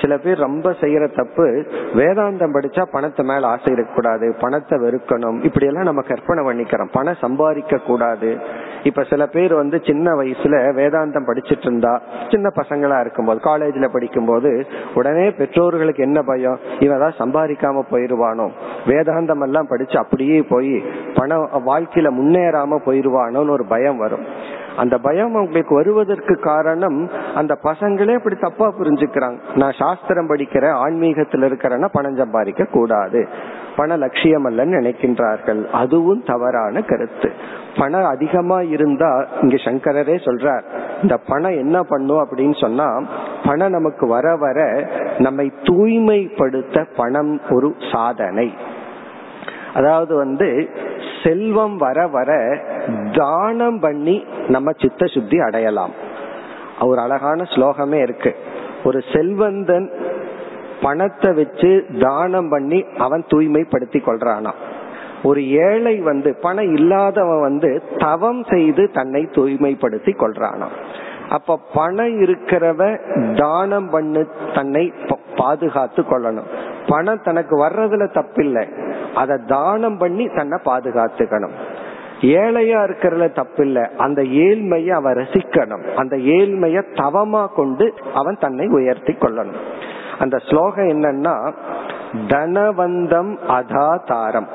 [0.00, 5.44] சில பேர் ரொம்ப செய்யற தப்பு வேதாந்தம் படிச்சா பணத்தை மேல ஆசை இருக்கக்கூடாது பணத்தை வெறுக்கணும்.
[5.44, 6.92] இப்படி எல்லாம் நம்ம கற்பனை பண்ணிக்கிறோம்.
[6.92, 8.36] பணம் சம்பாதிக்க கூடாது
[8.82, 14.66] இப்ப சில பேர் வந்து சின்ன வயசுல வேதாந்தம் படிச்சிட்டு இருந்தா சின்ன பசங்களா இருக்கும்போது காலேஜ்ல படிக்கும் போது
[14.94, 16.58] உடனே பெற்றோர்களுக்கு என்ன பயம்?
[16.78, 18.50] இவன் தான் சம்பாதிக்காம போயிருவானோ?
[18.86, 20.82] வேதாந்தம் எல்லாம் படிச்சு அப்படியே போய்
[21.14, 24.26] பணம் வாழ்க்கையில முன்னேறாம போய் போயிருவானோன்னு ஒரு பயம் வரும்.
[24.76, 29.38] அந்த பயம் அவங்களுக்கு வருவதற்கு காரணம் அந்த பசங்களே அப்படி தப்பா புரிஞ்சுக்கிறாங்க.
[29.54, 33.28] நான் சாஸ்திரம் படிக்கிற ஆன்மீகத்துல இருக்கிறேன்னா பணம் சம்பாதிக்க கூடாது.
[33.76, 35.66] பண லட்சியம் அல்லன்னு நினைக்கின்றார்கள்.
[35.66, 37.32] அதுவும் தவறான கருத்து.
[37.78, 40.62] பணம் அதிகமா இருந்தா இங்க சங்கரரே சொல்றார்
[41.02, 43.02] இந்த பணம் என்ன பண்ணும் அப்படின்னு சொன்னா
[43.44, 44.88] பணம் நமக்கு வர வர
[45.18, 48.54] நம்மை தூய்மைப்படுத்த பணம் ஒரு சாதனை.
[49.78, 50.48] அதாவது வந்து
[51.22, 52.30] செல்வம் வர வர
[53.12, 54.16] தானம் பண்ணி
[54.48, 55.94] நம்ம சித்த சுத்தி அடையலாம்.
[56.80, 58.32] ஒரு அழகான ஸ்லோகமே இருக்கு.
[58.84, 59.88] ஒரு செல்வந்தன்
[60.82, 61.70] பணத்தை வச்சு
[62.00, 64.52] தானம் பண்ணி அவன் தூய்மைப்படுத்தி கொள்றானா.
[65.22, 70.68] ஒரு ஏழை வந்து பணம் இல்லாதவன் வந்து தவம் செய்து தன்னை தூய்மைப்படுத்தி கொள்றானா.
[71.28, 72.80] அப்ப பணம் இருக்கிறவ
[73.36, 74.22] தானம் பண்ணு
[74.54, 74.92] தன்னை
[75.36, 76.48] பாதுகாத்து கொள்ளணும்.
[76.88, 78.66] பணம் தனக்கு வர்றதுல தப்பில்லை.
[79.14, 81.50] அதை தானம் பண்ணி தன்னை பாதுகாத்துக்கணும்.
[82.20, 83.88] ஏழையா இருக்கிறதுல தப்பில்லை.
[83.96, 85.94] அந்த ஏழ்மையை அவன் ரசிக்கணும்.
[85.94, 89.60] அந்த ஏழ்மைய தவமா கொண்டு அவன் தன்னை உயர்த்தி கொள்ளணும்.
[90.18, 91.52] அந்த ஸ்லோகம் என்னன்னா
[92.28, 94.46] தனவந்தம் அதாதாரம்.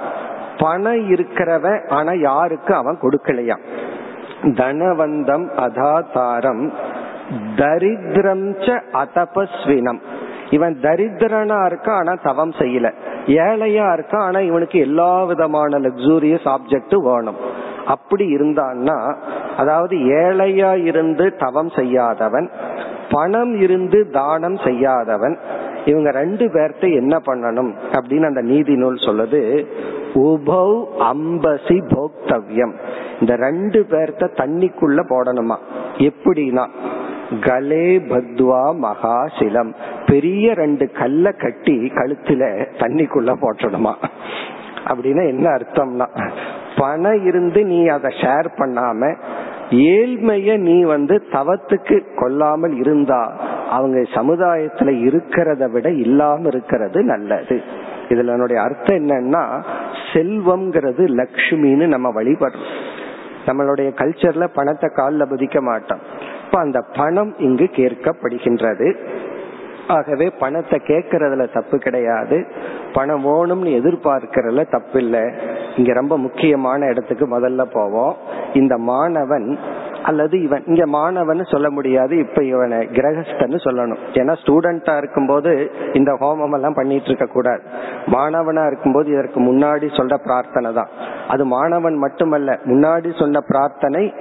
[0.58, 3.58] பணம் இருக்கிறவ ஆனா யாருக்கு அவன் கொடுக்கலையா?
[4.42, 6.72] தனவந்தம் அதாதாரம்
[7.56, 10.00] தரித்திரம் ச அதபஸ்வினம்.
[10.50, 12.94] இவன் தரித்திரனா இருக்கான் ஆனா தவம் செய்யல.
[13.28, 17.36] ஏழையா இருக்கான் ஆனா இவனுக்கு எல்லா விதமான லக்ஸூரியஸ் ஆப்ஜெக்ட் வேணும்.
[17.86, 19.16] அப்படி இருந்தான்னா
[19.58, 22.50] அதாவது ஏழையா இருந்து தவம் செய்யாதவன்
[23.12, 25.38] பணம் இருந்து தானம் செய்யாதவன்
[25.86, 29.66] இவங்க ரெண்டு பேர்த்த என்ன பண்ணணும் அப்படின்னு அந்த நீதி நூல் சொல்லுது
[30.14, 32.74] உபௌ அம்பசி போக்தவ்யம்.
[33.20, 35.56] இந்த ரெண்டு பேர்த்த தண்ணிக்குள்ள போடணுமா?
[35.98, 36.70] எப்படின்னா
[37.42, 39.74] கலே பத்வா மகாசிலம்.
[40.06, 43.94] பெரிய ரெண்டு கல்ல கட்டி கழுத்துல தண்ணிக்குள்ள போட்டணுமா
[44.88, 46.08] அப்படின்னா என்ன அர்த்தம்னா
[46.78, 49.16] பணம் இருந்து நீ அதை ஷேர் பண்ணாம
[49.70, 53.34] ஏழ்மைய நீ வந்து தவத்துக்கு கொல்லாமல் இருந்தா
[53.70, 57.62] அவங்க சமுதாயத்துல இருக்கிறத விட இல்லாம இருக்கிறது நல்லது.
[58.10, 59.64] இதுல என்னுடைய அர்த்தம் என்னன்னா
[60.14, 62.72] செல்வம்ங்கிறது லக்ஷ்மின்னு நம்ம வழிபடுறோம்.
[63.46, 66.00] நம்மளுடைய கல்ச்சர்ல பணத்தை காலில் பதிக்க மாட்டோம்.
[66.46, 68.96] இப்ப அந்த பணம் இங்கு கேட்கப்படுகின்றது.
[69.88, 72.46] ஆகவே பணத்தை கேட்கறதுல தப்பு கிடையாது.
[72.94, 75.24] பணம் வேணும்னு எதிர்பார்க்கறதுல தப்பு இல்லை
[75.76, 78.16] இங்க ரொம்ப முக்கியமான இடத்துக்கு முதல்ல போவோம்.
[78.54, 79.60] இந்த மாணவன்
[80.04, 84.02] அல்லது இவன் இங்க மாணவன் சொல்ல முடியாது இப்ப இவனை கிரகஸ்தன்னு சொல்லணும்.
[84.14, 87.62] ஏன்னா ஸ்டூடெண்டா இருக்கும்போது இந்த ஹோமம் எல்லாம் பண்ணிட்டு இருக்க கூடாது.
[88.06, 90.88] மாணவனா இருக்கும்போது இதற்கு முன்னாடி சொல்ற பிரார்த்தனை தான்.
[91.28, 94.14] அது மாணவன் மட்டுமல்ல முன்னாடி சொன்ன பிரார்த்தனை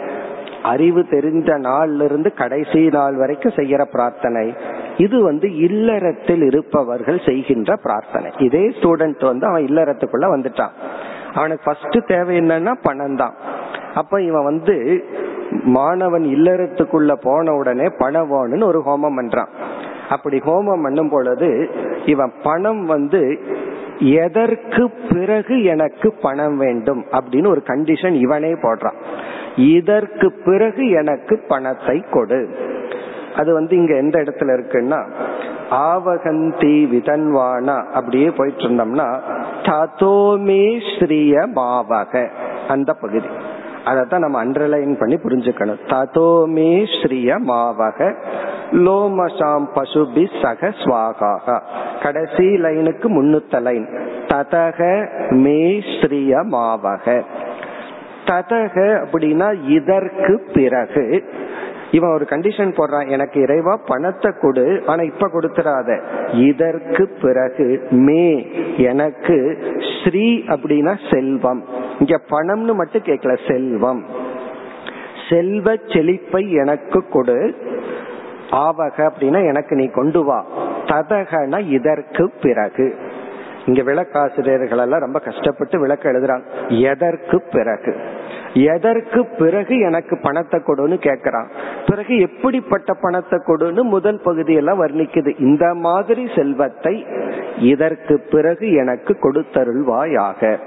[0.62, 4.54] அறிவு தெரிந்த நாள்ல இருந்து கடைசி நாள் வரைக்கும் செய்யற பிரார்த்தனை.
[4.96, 8.30] இது வந்து இல்லறத்தில் இருப்பவர்கள் செய்கின்ற பிரார்த்தனை.
[8.38, 10.70] இதே ஸ்டூடெண்ட் வந்து அவன் இல்லறத்துக்குள்ள வந்துட்டான்.
[11.34, 13.34] அவனுக்கு ஃபர்ஸ்ட் தேவை என்னன்னா பணம் தான்.
[13.94, 15.04] அப்ப இவன் வந்து
[15.64, 19.48] மாணவன் இல்லறத்துக்குள்ள போன உடனே பணவான்னு ஒரு ஹோமம் பண்றான்.
[20.08, 21.70] அப்படி ஹோமம் பண்ணும் பொழுது
[22.06, 23.40] இவன் பணம் வந்து
[23.98, 28.98] எதற்கு பிறகு எனக்கு பணம் வேண்டும் அப்படின்னு ஒரு கண்டிஷன் இவனே போடுறான்.
[29.57, 32.48] இதற்கு பிறகு எனக்கு பணத்தை கொடு.
[33.36, 35.00] அது வந்து இங்க எந்த இடத்துல இருக்குன்னா
[35.70, 39.18] ஆவகந்தி விதன்வானா அப்படியே போயிட்டு இருந்தோம்னா
[39.62, 42.28] ததோமே ஸ்ரீய மாவக
[42.68, 43.26] அந்த பகுதி.
[43.84, 45.80] அதத்தான் நம்ம அண்டர்லைன் பண்ணி புரிஞ்சுக்கணும்.
[45.86, 48.14] ததோமே ஸ்ரீய மாவக
[48.72, 51.62] லோமசாம் பசுபி சக ஸ்வாகாக
[52.03, 53.88] கடைசி லைனுக்கு முன்னுத்த லைன்
[54.26, 57.24] ததக மே ஸ்ரீய மாவக
[58.26, 61.24] ததக அப்படின்னா இதற்கு பிறகு.
[61.90, 66.02] இவன் ஒரு கண்டிஷன் போடுறான் எனக்கு இறைவா பணத்தை கொடு ஆனா இப்ப கொடுத்துடாத.
[66.32, 69.58] இதற்கு பிறகு மே எனக்கு
[70.04, 71.64] ஸ்ரீ அப்படின்னா செல்வம்.
[71.98, 74.04] இங்க பணம்னு மட்டும் கேட்கல செல்வம்.
[75.28, 77.54] செல்வ செழிப்பை எனக்கு கொடு.
[78.50, 80.46] ஆவக அப்படின்னா எனக்கு நீ கொண்டு வா.
[80.86, 82.98] ததகன இதற்கு பிறகு.
[83.66, 86.42] இங்க விளக்காசிரியர்கள் எல்லாம் ரொம்ப கஷ்டப்பட்டு விளக்க எழுதுறாங்க.
[86.68, 87.96] எதற்கு பிறகு?
[88.54, 91.46] எதற்கு பிறகு எனக்கு பணத்தை கொடுன்னு கேக்குறான்.
[91.86, 95.40] பிறகு எப்படிப்பட்ட பணத்தை கொடுன்னு முதல் பகுதியெல்லாம் வர்ணிக்குது.
[95.40, 97.06] இந்த மாதிரி செல்வத்தை
[97.58, 100.58] இதற்கு பிறகு எனக்கு கொடுத்தருள்வாயாக.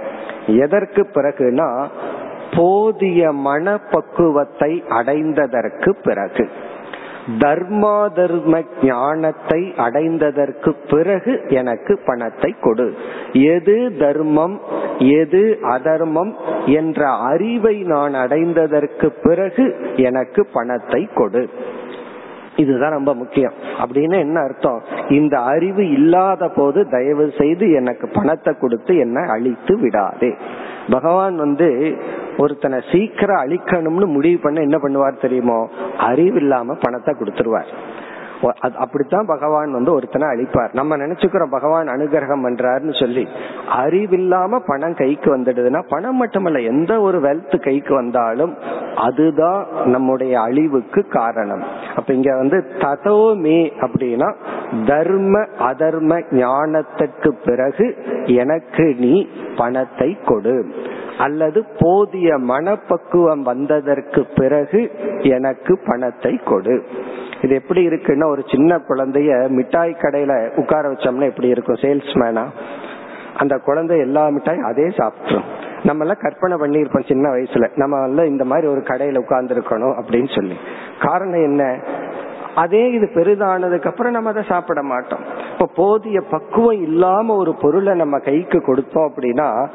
[0.48, 1.88] எதற்கு பிறகுனா
[2.56, 6.50] போதிய மனப்பக்குவத்தை அடைந்ததற்கு பிறகு.
[7.40, 12.96] தர்மா தர்ம ஞானத்தை அடைந்ததற்கு பிறகு எனக்கு பணத்தை கொடு.
[13.32, 14.60] எது தர்மம்
[14.98, 21.50] எது அதர்மம் என்ற அறிவை நான் அடைந்ததற்கு பிறகு எனக்கு பணத்தை கொடு.
[22.56, 23.54] இதுதான் ரொம்ப முக்கியம்.
[23.86, 24.84] அப்படின்னு என்ன அர்த்தம்?
[25.10, 30.36] இந்த அறிவு இல்லாத போது தயவு செய்து எனக்கு பணத்தை கொடுத்து என்னை அழித்து விடாதே.
[30.90, 31.96] பகவான் வந்து
[32.38, 35.70] ஒருத்தனை சீக்கிரம் அழிக்கணும்னு முடிவு பண்ண என்ன பண்ணுவார் தெரியுமோ?
[35.98, 37.72] அறிவு இல்லாம பணத்தை கொடுத்துருவார்.
[38.78, 40.74] அப்படித்தான் பகவான் வந்து ஒருத்தனை அழிப்பார்.
[40.74, 43.28] நம்ம நினைச்சுக்கிறோம் பகவான் அனுகிரகம் பண்றாருன்னு சொல்லி.
[43.76, 48.58] அறிவில்லாம பணம் கைக்கு வந்துடுதுன்னா பணம் மட்டுமல்ல எந்த ஒரு வெல்த் கைக்கு வந்தாலும்
[48.96, 51.64] அதுதான் நம்முடைய அழிவுக்கு காரணம்.
[51.96, 54.36] அப்ப இங்க வந்து ததோமே அப்படின்னா
[54.86, 59.28] தர்ம அதர்ம ஞானத்துக்கு பிறகு எனக்கு நீ
[59.58, 60.74] பணத்தை கொடு.
[61.18, 66.86] அல்லது போதிய மனப்பக்குவம் வந்ததற்கு பிறகு எனக்கு பணத்தை கொடு.
[67.42, 71.76] இது எப்படி இருக்குன்னா ஒரு சின்ன குழந்தைய மிட்டாய் கடையில உட்கார வச்சோம்னா எப்படி இருக்கும்?
[71.76, 72.46] சேல்ஸ்மேனா?
[73.38, 75.44] அந்த குழந்தை எல்லா மிட்டாயும் அதே சாப்பிட்டுரும்.
[75.84, 77.70] நம்ம எல்லாம் கற்பனை பண்ணிருப்போம் சின்ன வயசுல.
[77.76, 80.56] நம்ம எல்லாம் இந்த மாதிரி ஒரு கடையில உட்கார்ந்து இருக்கணும் அப்படின்னு சொல்லி.
[81.02, 81.80] காரணம் என்ன?
[82.56, 85.20] அதே இது பெரிதானதுக்கு அப்புறம் நம்ம அதை சாப்பிட மாட்டோம்.
[85.52, 89.68] இப்ப போதிய பக்குவம் இல்லாம ஒரு பொருளை நம்ம கைக்கு கொடுத்தோம் அப்படின்னா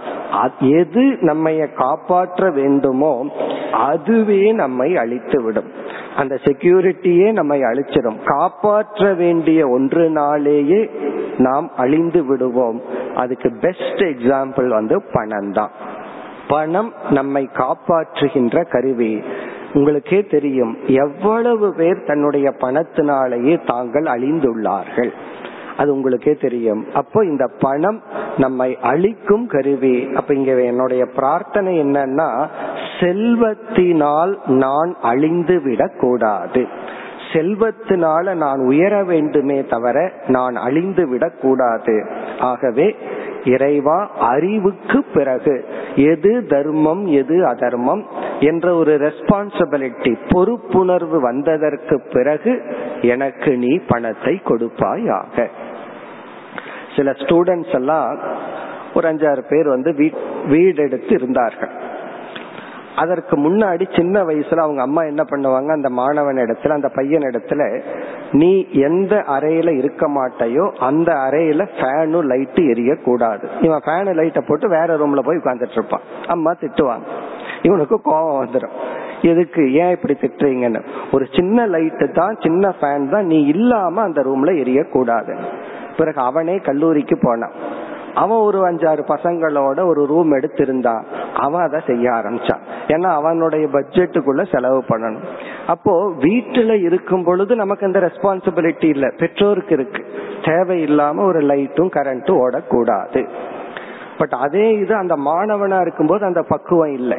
[0.61, 3.27] எது நம்மை காப்பாற்ற வேண்டுமோ
[3.73, 5.71] அதுவே நம்மை அழித்து விடும்
[6.17, 8.17] அந்த செக்யூரிட்டியே நம்மை அழிச்சிடும்.
[8.25, 10.91] காப்பாற்ற வேண்டிய ஒன்று நாளேயே
[11.39, 12.81] நாம் அழிந்து விடுவோம்.
[13.15, 15.71] அதுக்கு பெஸ்ட் எக்ஸாம்பிள் வந்து பணம் தான்
[16.49, 19.23] பணம் நம்மை காப்பாற்றுகின்ற கருவி.
[19.75, 25.11] உங்களுக்கே தெரியும் எவ்வளவு பேர் தன்னுடைய பணத்தினாலேயே தாங்கள் அழிந்துள்ளார்கள்.
[25.81, 26.85] அது உங்களுக்கே தெரியும்.
[26.93, 28.03] அப்போ இந்த பணம்
[28.37, 30.09] நம்மை அழிக்கும் கருவி.
[30.15, 32.49] அப்ப இங்க என்னுடைய பிரார்த்தனை என்னன்னா
[33.01, 36.67] செல்வத்தினால் நான் அழிந்து விடக் கூடாது
[37.33, 42.07] செல்வத்தினால நான் உயர வேண்டுமே தவிர நான் அழிந்து விடக் கூடாது
[42.39, 42.97] ஆகவே
[43.45, 45.65] இறைவா அறிவுக்கு பிறகு
[45.95, 48.05] எது தர்மம் எது அதர்மம்
[48.41, 52.63] என்ற ஒரு ரெஸ்பான்சிபிலிட்டி பொறுப்புணர்வு வந்ததற்கு பிறகு
[53.03, 55.47] எனக்கு நீ பணத்தை கொடுப்பாயாக.
[57.01, 58.09] சில ஸ்டூடெண்ட்ஸ் எல்லாம்
[58.95, 59.91] ஒரு அஞ்சாறு பேர் வந்து
[60.49, 61.75] வீடு எடுத்து இருந்தார்கள்.
[63.03, 65.71] அதற்கு முன்னாடி சின்ன வயசுல அவங்க அம்மா என்ன பண்ணுவாங்க?
[65.77, 67.63] அந்த மாணவன் இடத்துல அந்த பையன் இடத்துல
[68.33, 68.51] நீ
[68.89, 74.97] எந்த அறையில இருக்க மாட்டையோ அந்த அறையில ஃபேனும் லைட்டு எரிய கூடாது இவன் ஃபேனு லைட்டை போட்டு வேற
[75.03, 76.05] ரூம்ல போய் உட்காந்துட்டு இருப்பான்.
[76.27, 77.07] அம்மா திட்டுவாங்க.
[77.63, 78.77] இவனுக்கு கோபம் வந்துடும்
[79.31, 79.63] எதுக்கு?
[79.73, 80.83] ஏன் இப்படி திட்டுறீங்கன்னு?
[81.13, 83.27] ஒரு சின்ன லைட்டு தான் சின்ன ஃபேன் தான்.
[83.27, 85.35] நீ இல்லாம அந்த ரூம்ல எரியக்கூடாது.
[85.97, 87.53] பிறகு அவனே கல்லூரிக்கு போனான்.
[88.15, 91.03] அவன் ஒரு அஞ்சாறு பசங்களோட ஒரு ரூம் எடுத்திருந்தான்
[91.35, 92.61] அவன் அதை செய்ய ஆரம்பிச்சான்.
[92.87, 95.25] ஏன்னா அவனுடைய பட்ஜெட்டுக்குள்ள செலவு பண்ணணும்.
[95.67, 99.11] அப்போ வீட்டுல இருக்கும் பொழுது நமக்கு அந்த ரெஸ்பான்சிபிலிட்டி இல்ல.
[99.17, 100.05] பெற்றோருக்கு இருக்கு.
[100.41, 103.29] தேவையில்லாம ஒரு லைட்டும் கரண்ட்டும் ஓடக்கூடாது.
[104.19, 107.19] பட் அதே இது அந்த மாணவனா இருக்கும்போது அந்த பக்குவம் இல்லை.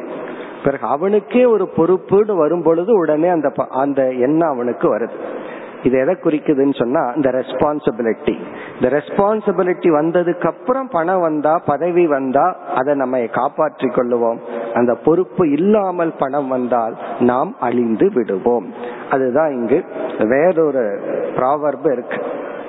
[0.64, 5.14] பிறகு அவனுக்கே ஒரு பொறுப்புன்னு வரும் பொழுது உடனே அந்த அந்த எண்ணம் அவனுக்கு வருது.
[5.82, 8.34] இது எதை குறிக்குதுன்னு சொன்னா இந்த ரெஸ்பான்சிபிலிட்டி
[8.74, 14.40] இந்த ரெஸ்பான்சிபிலிட்டி வந்ததுக்கு அப்புறம் பணம் வந்தா பதவி வந்தா அதை நம்ம காப்பாற்றி கொள்ளுவோம்.
[14.74, 18.68] அந்த பொறுப்பு இல்லாமல் பணம் வந்தால் நாம் அழிந்து விடுவோம்.
[19.10, 19.84] அதுதான் இங்கு
[20.18, 20.84] வேறொரு
[21.36, 22.20] ப்ராவர்பு இருக்கு.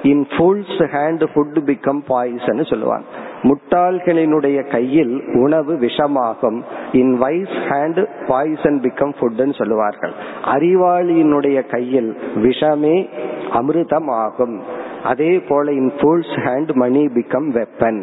[0.04, 3.06] In fools hand food become poison சொல்லுவாங்க.
[3.44, 6.62] முட்டாள்களினுடைய கையில் உணவு விஷமாகும்.
[6.92, 10.14] In wise hand poison become ஃபுட்னு சொல்லுவார்கள்.
[10.44, 13.10] அறிவாளியினுடைய கையில் விஷமே
[13.54, 14.60] அமிர்தமாகும்.
[15.04, 18.02] அதே போல in fools hand money become weapon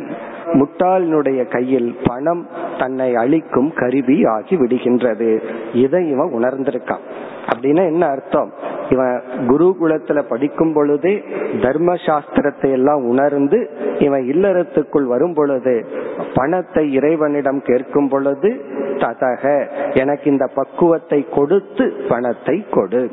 [0.53, 2.49] முட்டாளினுடைய கையில் பணம்
[2.79, 5.43] தன்னை அழிக்கும் கருவி ஆகி விடுகின்றது.
[5.73, 7.05] இதை இவன் உணர்ந்திருக்கான்.
[7.49, 8.53] அப்படின்னா என்ன அர்த்தம்?
[8.91, 11.25] இவன் குருகுலத்துல படிக்கும் பொழுதே
[11.63, 15.87] தர்ம சாஸ்திரத்தை எல்லாம் உணர்ந்து இவன் இல்லறத்துக்குள் வரும் பொழுது
[16.35, 18.65] பணத்தை இறைவனிடம் கேட்கும் பொழுது
[18.97, 23.11] ததக எனக்கு இந்த பக்குவத்தை கொடுத்து பணத்தை கொடு.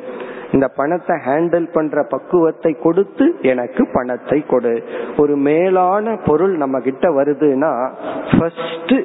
[0.51, 4.83] இந்த பணத்தை ஹேண்டில் பண்ற பக்குவத்தை கொடுத்து எனக்கு பணத்தை கொடு.
[5.17, 7.89] ஒரு மேலான பொருள் நம்ம கிட்ட வருதுன்னா
[8.31, 8.95] ஃபர்ஸ்ட்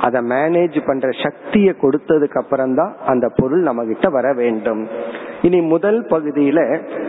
[0.00, 4.88] அதை மேனேஜ் பண்ற சக்தியை கொடுத்ததுக்கு அப்புறம் தான் அந்த பொருள் நம்ம கிட்ட வர வேண்டும்.
[5.42, 6.60] இனி முதல் பகுதியில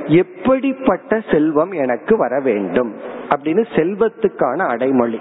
[0.05, 2.93] எப்படிப்பட்ட செல்வம் எனக்கு வர வேண்டும்?
[3.29, 5.19] அப்படின்னு செல்வத்துக்கான அடைமொழி.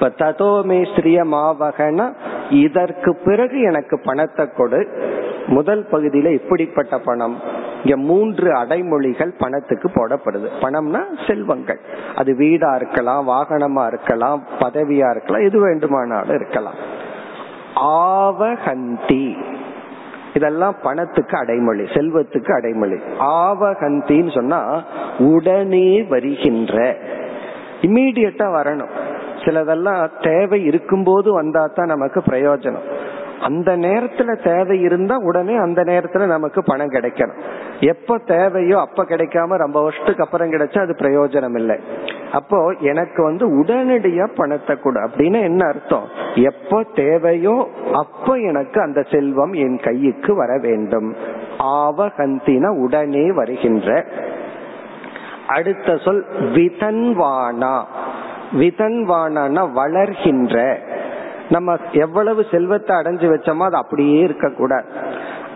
[0.00, 2.12] இப்ப ததோமே ஸ்ரீயமாவகனா
[2.50, 4.88] இதற்கு பிறகு எனக்கு பணத்தை கொடு.
[5.46, 7.40] முதல் பகுதியில எப்படிப்பட்ட பணம்.
[7.84, 10.48] இங்க மூன்று அடைமொழிகள் பணத்துக்கு போடப்படுது.
[10.60, 11.80] பணம்னா செல்வங்கள்.
[12.16, 16.74] அது வீடா இருக்கலாம் வாகனமா இருக்கலாம் பதவியா இருக்கலாம் எது வேண்டுமானாலும் இருக்கலாம்.
[17.76, 19.36] ஆவகந்தி.
[20.34, 22.96] இதெல்லாம் பணத்துக்கு அடைமொழி செல்வத்துக்கு அடைமொழி.
[23.18, 24.82] ஆவகந்தின்னு சொன்னா
[25.18, 26.96] உடனே வருகின்ற
[27.80, 29.05] இம்மீடியட்டா வரணும்.
[29.46, 32.88] சிலதெல்லாம் தேவை இருக்கும்போது வந்தா தான் நமக்கு பிரயோஜனம்.
[33.40, 37.40] அந்த நேரத்துல தேவை இருந்தா உடனே அந்த நேரத்துல நமக்கு பணம் கிடைக்கணும்.
[37.80, 41.76] எப்ப தேவையோ அப்ப கிடைக்காம ரொம்ப வருஷத்துக்கு அப்புறம் கிடைச்சா அது பிரயோஜனம் இல்லை.
[42.32, 46.06] அப்போ எனக்கு வந்து உடனடியா பணத்தை கொடு அப்படின்னு என்ன அர்த்தம்?
[46.34, 51.14] எப்ப தேவையோ அப்ப எனக்கு அந்த செல்வம் என் கைக்கு வர வேண்டும்.
[51.58, 54.04] ஆவகந்தின உடனே வருகின்ற.
[55.46, 56.24] அடுத்த சொல்
[56.54, 57.74] விதன்வானா.
[58.52, 60.78] விதன்வானா வளர்கின்ற.
[61.48, 64.84] நம்ம எவ்வளவு செல்வத்தை அடைஞ்சு வச்சோமோ அது அப்படியே இருக்க கூடாது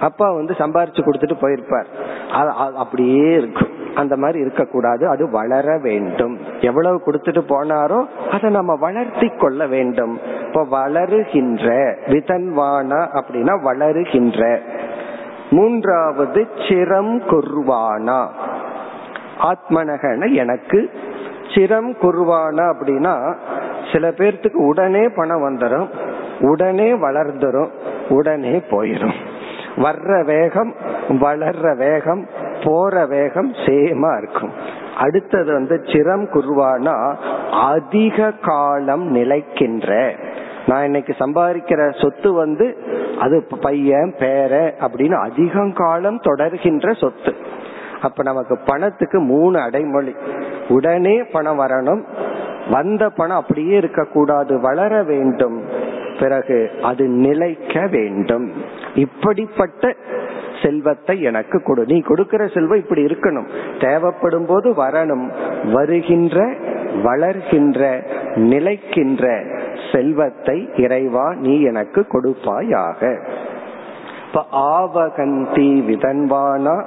[0.01, 1.89] அப்பா வந்து சம்பாரிச்சு கொடுத்துட்டு போயிருப்பார்.
[2.75, 3.69] அப்படியே இருக்கும்.
[3.95, 6.39] அந்த மாதிரி இருக்கக்கூடாது அது வளர வேண்டும்.
[6.61, 10.19] எவ்வளவு கொடுத்துட்டு போனாரோ அதை நம்ம வளர்த்தி கொள்ள வேண்டும்.
[10.47, 14.61] இப்ப வளருகின்ற விதன்வானா அப்படின்னா வளருகின்ற.
[15.51, 18.29] மூன்றாவது சிரம் குர்வானா.
[19.43, 20.91] ஆத்மனகன எனக்கு
[21.55, 23.15] சிரம் குர்வானா அப்படின்னா
[23.93, 25.89] சில பேர்த்துக்கு உடனே பணம் வந்துடும்
[26.41, 27.71] உடனே வளர்ந்துரும்
[28.09, 29.17] உடனே போயிடும்
[29.77, 30.75] வர்ற வேகம்
[31.09, 32.23] வளர்ற வேகம்
[32.65, 34.51] போற வேகம் சேமா இருக்கும்.
[34.97, 37.15] அடுத்தது வந்து சிரம் குருவானா
[37.51, 40.17] அதிக காலம் நிலைக்கின்ற.
[40.67, 42.67] நான் இன்னைக்கு சம்பாதிக்கிற சொத்து வந்து
[43.19, 47.35] அது பையன் பேர அப்படின்னு அதிகம் காலம் தொடர்கின்ற சொத்து.
[48.03, 50.15] அப்ப நமக்கு பணத்துக்கு மூணு அடைமொழி.
[50.69, 52.03] உடனே பணம் வரணும்.
[52.71, 54.61] வந்த பணம் அப்படியே இருக்கக்கூடாது.
[54.61, 55.63] வளர வேண்டும்.
[56.21, 58.53] பிறகு அது நிலைக்க வேண்டும்.
[58.95, 59.95] இப்படிப்பட்ட
[60.63, 61.85] செல்வத்தை எனக்கு கொடு.
[61.87, 63.47] நீ கொடுக்கிற செல்வம் இப்படி இருக்கணும்.
[63.81, 65.31] தேவைப்படும் போது வரணும்.
[65.73, 66.55] வருகின்ற
[67.03, 68.03] வளர்கின்ற
[68.35, 69.45] நிலைக்கின்ற
[69.93, 73.29] செல்வத்தை இறைவா நீ எனக்கு கொடுப்பாயாக.
[74.53, 76.85] ஆவகந்தி விதன்வானா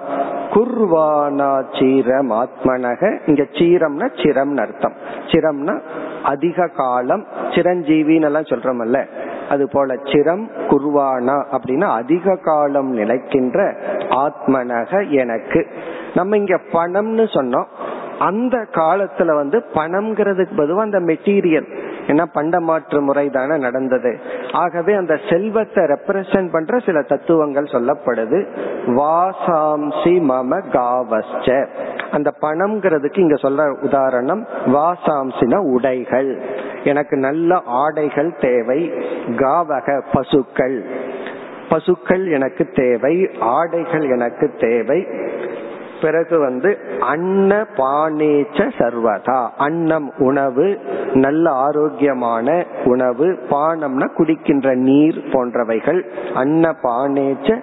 [0.53, 4.95] குர்வானா சீரம் ஆத்மனக இங்க சீரம்னா சிரம்னு அர்த்தம்.
[5.25, 5.75] சிரம்னா
[6.23, 9.05] அதிக காலம் சிரஞ்சீவின்னு எல்லாம் சொல்றோம்ல
[9.49, 13.59] அது போல சிரம் குர்வானா அப்படின்னா அதிக காலம் நிலைக்கின்ற
[14.09, 15.67] ஆத்மனக எனக்கு.
[16.15, 17.65] நம்ம இங்க பணம்னு சொன்னோம்.
[18.19, 21.67] அந்த காலத்துல வந்து பணம்ங்கிறதுக்கு பொதுவா அந்த மெட்டீரியல்
[22.07, 24.19] ஏன்னா பண்டமாற்று முறை தானே நடந்தது.
[24.51, 28.45] ஆகவே அந்த செல்வத்தை ரெப்ரசன்ட் பண்ற சில தத்துவங்கள் சொல்லப்படுது.
[28.87, 31.67] வாசாம்சி மம காவஸ்ச
[32.11, 36.39] அந்த பணம்ங்கிறதுக்கு இங்க சொல்ற உதாரணம் வாசாம்சின உடைகள்.
[36.83, 38.93] எனக்கு நல்ல ஆடைகள் தேவை
[39.27, 40.83] காவக பசுக்கள்.
[41.69, 45.07] பசுக்கள் எனக்கு தேவை ஆடைகள் எனக்கு தேவை
[46.03, 49.39] பிறகு வந்து அன்ன பானேச்ச சர்வதா.
[49.57, 50.67] அன்னம் உணவு
[51.13, 56.01] நல்ல ஆரோக்கியமான உணவு பானம்னா குடிக்கின்ற நீர் போன்றவைகள்.
[56.33, 57.61] அன்ன பானேச்ச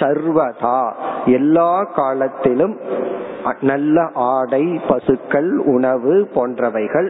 [0.00, 0.92] சர்வதா.
[1.24, 2.78] எல்லா காலத்திலும்
[3.60, 7.08] நல்ல ஆடை பசுக்கள் உணவு போன்றவைகள்.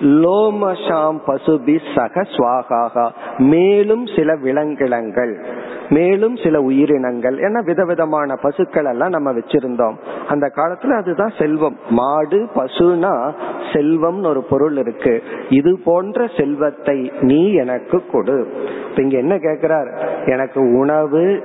[0.00, 3.10] லோமஷாம் பசுபி சக சுவாகாகா.
[3.38, 5.34] மேலும் சில விலங்கினங்கள்.
[5.90, 9.94] மேலும் சில உயிரினங்கள் ஏன்னா விதவிதமான பசுக்கள் எல்லாம் நம்ம வச்சிருந்தோம்.
[10.28, 11.76] அந்த காலத்துல அதுதான் செல்வம்.
[11.88, 13.32] மாடு பசுனா
[13.72, 15.22] செல்வம்னு ஒரு பொருள் இருக்கு.
[15.48, 18.52] இது போன்ற செல்வத்தை நீ எனக்கு கொடு.
[18.90, 19.96] இப்ப இங்க என்ன கேக்குறார்?
[20.26, 21.42] எனக்கு உணவு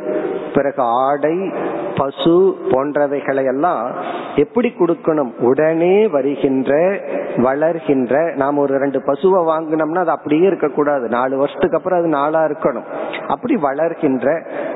[0.53, 1.51] பிறகு ஆடை
[1.95, 3.95] பசு போன்றவைகளை எல்லாம்
[4.35, 5.33] எப்படி கொடுக்கணும்?
[5.39, 6.99] உடனே வருகின்ற
[7.37, 11.07] வளர்கின்ற நாம் ஒரு ரெண்டு பசுவை வாங்கினோம்னா அது அப்படியே இருக்கக்கூடாது.
[11.07, 12.83] நாலு வருஷத்துக்கு அப்புறம் அது நாளா இருக்கணும்.
[13.27, 14.34] அப்படி வளர்கின்ற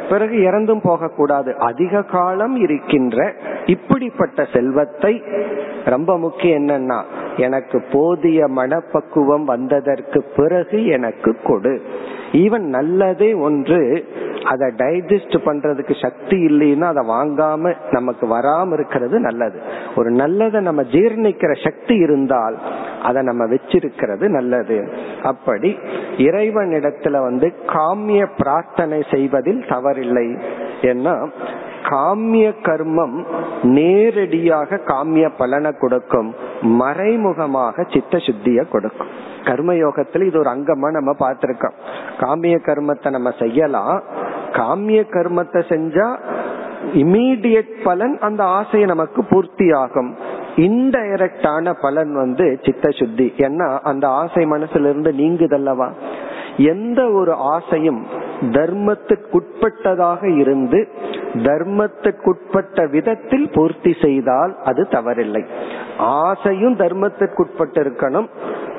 [0.10, 1.57] பிறகு இறந்தும் போகக்கூடாது.
[1.57, 3.34] அதிக காலம் இருக்கின்ற
[3.66, 5.24] இப்படிப்பட்ட செல்வத்தை
[5.86, 6.99] ரொம்ப முக்கியம் என்னன்னா
[7.40, 11.74] எனக்கு போதிய மனப்பக்குவம் வந்ததற்கு பிறகு எனக்கு கொடு.
[12.32, 13.80] ஈவன் நல்லதே ஒன்று
[14.44, 19.60] அதை டைஜஸ்ட் பண்றதுக்கு சக்தி இல்லைன்னா அதை வாங்காம நமக்கு வராம இருக்கிறது நல்லது.
[19.96, 22.58] ஒரு நல்லதை நம்ம ஜீர்ணிக்கிற சக்தி இருந்தால்
[23.04, 24.78] அதை நம்ம வச்சிருக்கிறது நல்லது.
[25.24, 25.72] அப்படி
[26.18, 30.28] இறைவனிடத்துல வந்து காமிய பிரார்த்தனை செய்வதில் தவறில்லை.
[30.82, 31.16] ஏன்னா
[31.84, 33.25] காமிய கர்மம்
[33.63, 39.07] நேரடியாக காமிய பலனை கொடுக்கும் மறைமுகமாக சித்த சுத்திய கொடுக்கும்.
[39.43, 41.73] கர்மயோகத்துல இது ஒரு அங்கமா நம்ம பார்த்திருக்கோம்.
[42.19, 44.03] காமிய கர்மத்தை நம்ம செய்யலாம்.
[44.51, 46.17] காமிய கர்மத்தை செஞ்சா
[46.93, 50.15] இமீடியட் பலன் அந்த ஆசை நமக்கு பூர்த்தி ஆகும்
[50.55, 55.89] இன்டைரக்டான பலன் வந்து சித்த சுத்தி ஏன்னா அந்த ஆசை மனசுல இருந்து நீங்குதல்லவா?
[56.68, 58.01] எந்த ஒரு ஆசையும்
[58.41, 60.80] தர்மத்துக்குட்பட்டதாக இருந்து
[61.47, 65.43] தர்மத்துக்குட்பட்ட விதத்தில் பூர்த்தி செய்தால் அது தவறில்லை.
[65.97, 68.30] ஆசையும் தர்மத்துக்குட்பட்டு இருக்கணும்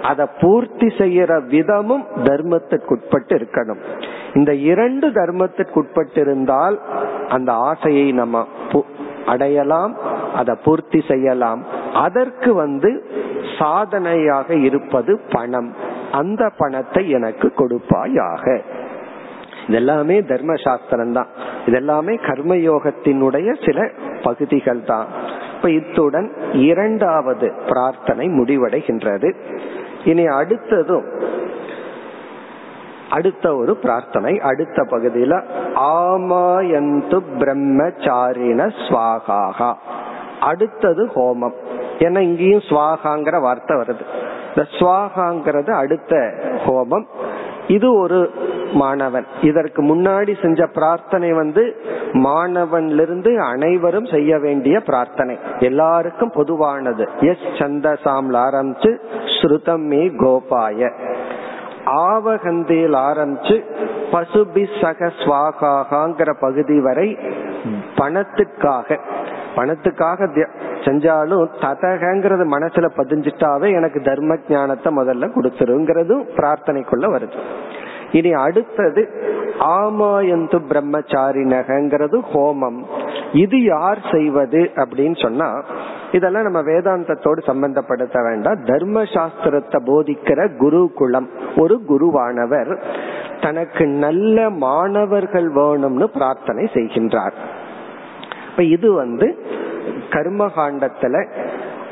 [0.03, 3.81] அதை பூர்த்தி செய்யற விதமும் தர்மத்துக்குட்பட்டு இருக்கணும்
[4.35, 6.79] இந்த இரண்டு தர்மத்துக்குட்பட்டு இருந்தால்
[7.29, 8.45] அந்த ஆசையை நம்ம
[9.27, 9.97] அடையலாம்
[10.35, 11.63] அதை பூர்த்தி செய்யலாம்.
[11.95, 12.91] அதற்கு வந்து
[13.59, 15.99] சாதனையாக இருப்பது பணம்.
[16.13, 18.61] அந்த பணத்தை எனக்கு கொடுப்பாயாக.
[19.69, 21.27] இதெல்லாமே தர்ம சாஸ்திரம் தான்
[21.67, 23.91] இதெல்லாமே கர்மயோகத்தினுடைய சில
[24.23, 25.07] பகுதிகள் தான்
[25.55, 29.35] இப்ப இத்துடன் இரண்டாவது பிரார்த்தனை முடிவடைகின்றது.
[30.05, 31.05] இனி அடுத்ததும்
[33.11, 34.39] அடுத்த ஒரு பிரார்த்தனை.
[34.39, 35.43] அடுத்த பகுதியில
[35.75, 39.75] ஆமாயந்து பிரம்மச்சாரிண சுவாகாகா.
[40.41, 41.55] அடுத்தது ஹோமம்.
[41.99, 44.05] ஏன்னா இங்கேயும் ஸ்வாகாங்கிற வார்த்தை வருது.
[44.55, 46.17] இந்த ஸ்வாகாங்கிறது அடுத்த
[46.67, 47.07] ஹோமம்
[47.67, 48.31] இது ஒரு
[48.73, 49.27] மாணவன்.
[49.41, 51.63] இதற்கு முன்னாடி செஞ்ச பிரார்த்தனை வந்து
[52.13, 55.39] மாணவன்லிருந்து அனைவரும் செய்ய வேண்டிய பிரார்த்தனை.
[55.59, 57.09] எல்லாருக்கும் பொதுவானது.
[57.21, 58.91] எஸ் சந்தசாம்ல ஆரம்பிச்சு
[59.37, 60.91] ஸ்ருதம் மே கோபாய.
[61.87, 63.57] ஆவகந்தியில் ஆரம்பிச்சு
[64.13, 67.19] பசுபி சக ஸ்வாகாங்கிற பகுதி வரை
[67.97, 68.99] பணத்துக்காக.
[69.57, 70.29] பணத்துக்காக
[70.85, 77.39] செஞ்சாலும் ததகங்கிறது மனசுல பதிஞ்சிட்டாவே எனக்கு தர்ம ஞானத்தை முதல்ல கொடுத்துருங்கிறதும் பிரார்த்தனைக்குள்ள வருது.
[78.13, 79.03] இனி அடுத்தது
[79.59, 82.81] ஆமாயந்து பிரம்மச்சாரினகங்கிறது ஹோமம்.
[83.33, 85.63] இது யார் செய்வது அப்படின்னு சொன்னா
[86.13, 88.63] இதெல்லாம் நம்ம வேதாந்தத்தோடு சம்பந்தப்படுத்த வேண்டாம்.
[88.63, 91.29] தர்ம சாஸ்திரத்தை போதிக்கிற குருகுலம்.
[91.57, 92.73] ஒரு குருவானவர்
[93.41, 97.37] தனக்கு நல்ல மாணவர்கள் வேணும்னு பிரார்த்தனை செய்கின்றார்.
[98.65, 99.39] இது வந்து
[100.11, 101.27] கர்மகாண்டத்துல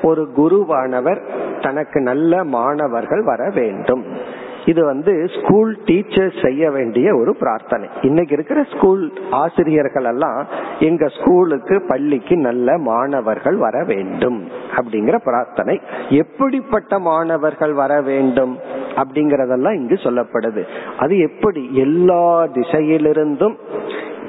[0.02, 1.20] ஒரு குருவானவர்
[1.60, 4.36] தனக்கு நல்ல மாணவர்கள் வர வேண்டும்.
[4.64, 7.88] இது வந்து ஸ்கூல் டீச்சர் செய்ய வேண்டிய ஒரு பிரார்த்தனை.
[8.02, 10.46] இன்னைக்கு இருக்கிற ஸ்கூல் ஆசிரியர்கள் எல்லாம்
[10.78, 15.80] எங்க ஸ்கூலுக்கு பள்ளிக்கு நல்ல மாணவர்கள் வர வேண்டும் அப்படிங்கிற பிரார்த்தனை.
[16.08, 18.58] எப்படிப்பட்ட மாணவர்கள் வர வேண்டும்
[18.96, 20.64] அப்படிங்கறதெல்லாம் இங்கு சொல்லப்படுது.
[20.98, 23.56] அது எப்படி எல்லா திசையிலிருந்தும்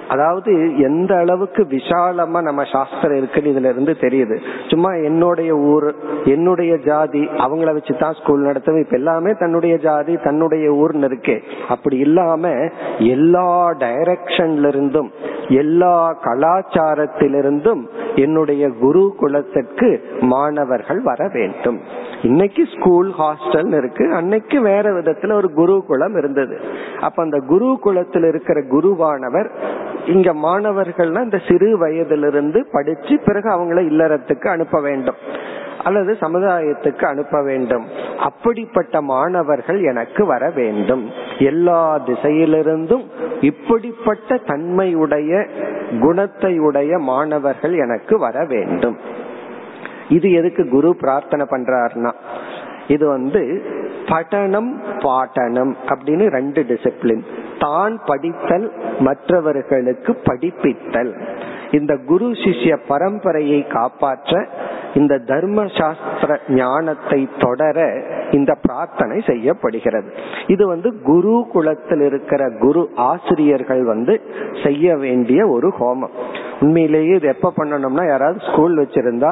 [0.10, 4.36] அதாவது எந்த அளவுக்கு விசாலமா நம்ம சாஸ்திரம் இருக்குன்னு இதுல இருந்து தெரியுது.
[4.70, 5.88] சும்மா என்னுடைய ஊர்
[6.26, 11.36] என்னுடைய ஜாதி அவங்கள வச்சுதான் ஸ்கூல் நடத்தும் இப்ப எல்லாமே தன்னுடைய ஜாதி தன்னுடைய ஊர்னு இருக்கு.
[11.70, 12.54] அப்படி இல்லாம
[12.98, 15.12] எல்லா டைரக்ஷன்ல இருந்தும்
[15.48, 17.84] எல்லா கலாச்சாரத்திலிருந்தும்
[18.16, 19.90] என்னுடைய குரு குலத்திற்கு
[20.20, 21.80] மாணவர்கள் வர வேண்டும்.
[22.24, 24.06] இன்னைக்கு ஸ்கூல் ஹாஸ்டல் இருக்கு.
[24.14, 26.56] அன்னைக்கு வேற விதத்துல ஒரு குரு குலம் இருந்தது.
[27.02, 29.50] அப்ப அந்த குரு குலத்தில் இருக்கிற குருவானவர்
[30.06, 35.16] இங்க மாணவர்கள்னா இந்த சிறு வயதிலிருந்து படிச்சு பிறகு அவங்கள இல்லறத்துக்கு அனுப்ப வேண்டும்.
[35.84, 37.86] அல்லது சமுதாயத்துக்கு அனுப்ப வேண்டும்.
[38.20, 41.12] அப்படிப்பட்ட மாணவர்கள் எனக்கு வர வேண்டும்.
[41.40, 43.04] எல்லா திசையிலிருந்தும்
[43.42, 45.48] இப்படிப்பட்ட தன்மையுடைய
[46.00, 48.98] குணத்தை உடைய மாணவர்கள் எனக்கு வர வேண்டும்.
[50.10, 52.12] இது எதுக்கு குரு பிரார்த்தனை பண்றாருன்னா
[52.90, 53.42] இது வந்து
[54.08, 54.70] பட்டனம்
[55.02, 57.24] பாட்டனம் அப்படின்னு ரெண்டு டிசிப்ளின்
[57.60, 58.68] தான் படித்தல்
[59.00, 61.12] மற்றவர்களுக்கு படிப்பித்தல்.
[61.72, 64.48] இந்த குரு சிஷ்ய பரம்பரையை காப்பாற்ற
[64.94, 67.78] இந்த தர்ம சாஸ்திர ஞானத்தை தொடர
[68.32, 70.10] இந்த பிரார்த்தனை செய்யப்படுகிறது.
[70.48, 74.22] இது வந்து குரு குலத்தில் இருக்கிற குரு ஆசிரியர்கள் வந்து
[74.64, 76.16] செய்ய வேண்டிய ஒரு ஹோமம்.
[76.62, 79.32] உண்மையிலேயே இது எப்ப பண்ணணும்னா யாராவது ஸ்கூல் வச்சிருந்தா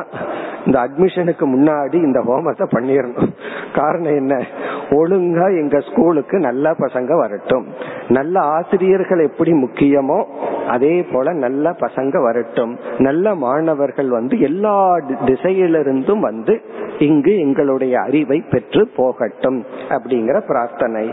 [0.65, 3.33] இந்த அட்மிஷனுக்கு முன்னாடி இந்த ஹோமத்தை பண்ணிடணும்
[3.73, 4.45] காரணம் என்ன?
[4.89, 7.65] ஒழுங்கா எங்க ஸ்கூலுக்கு நல்ல பசங்க வரட்டும்.
[8.09, 10.19] நல்ல ஆசிரியர்கள் எப்படி முக்கியமோ
[10.67, 14.76] அதே போல நல்ல பசங்க வரட்டும் நல்ல மாணவர்கள் வந்து எல்லா
[15.24, 16.56] திசையிலிருந்தும் வந்து
[17.00, 21.06] இங்கு எங்களுடைய அறிவை பெற்று போகட்டும் அப்படிங்கிற பிரார்த்தனை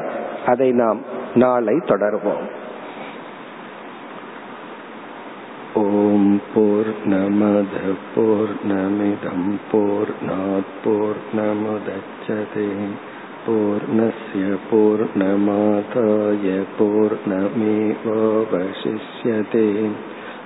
[0.45, 1.01] அதை நாம்
[1.35, 2.45] நாளை தொடர்வோம்
[5.71, 7.83] ॐ पूर्णमदः
[8.13, 12.65] पूर्णमिदं पूर्णात् पूर्णमुदच्छते
[13.45, 16.45] पूर्णस्य पूर्णमादाय
[16.79, 17.53] पूर्णमेवावशिष्यते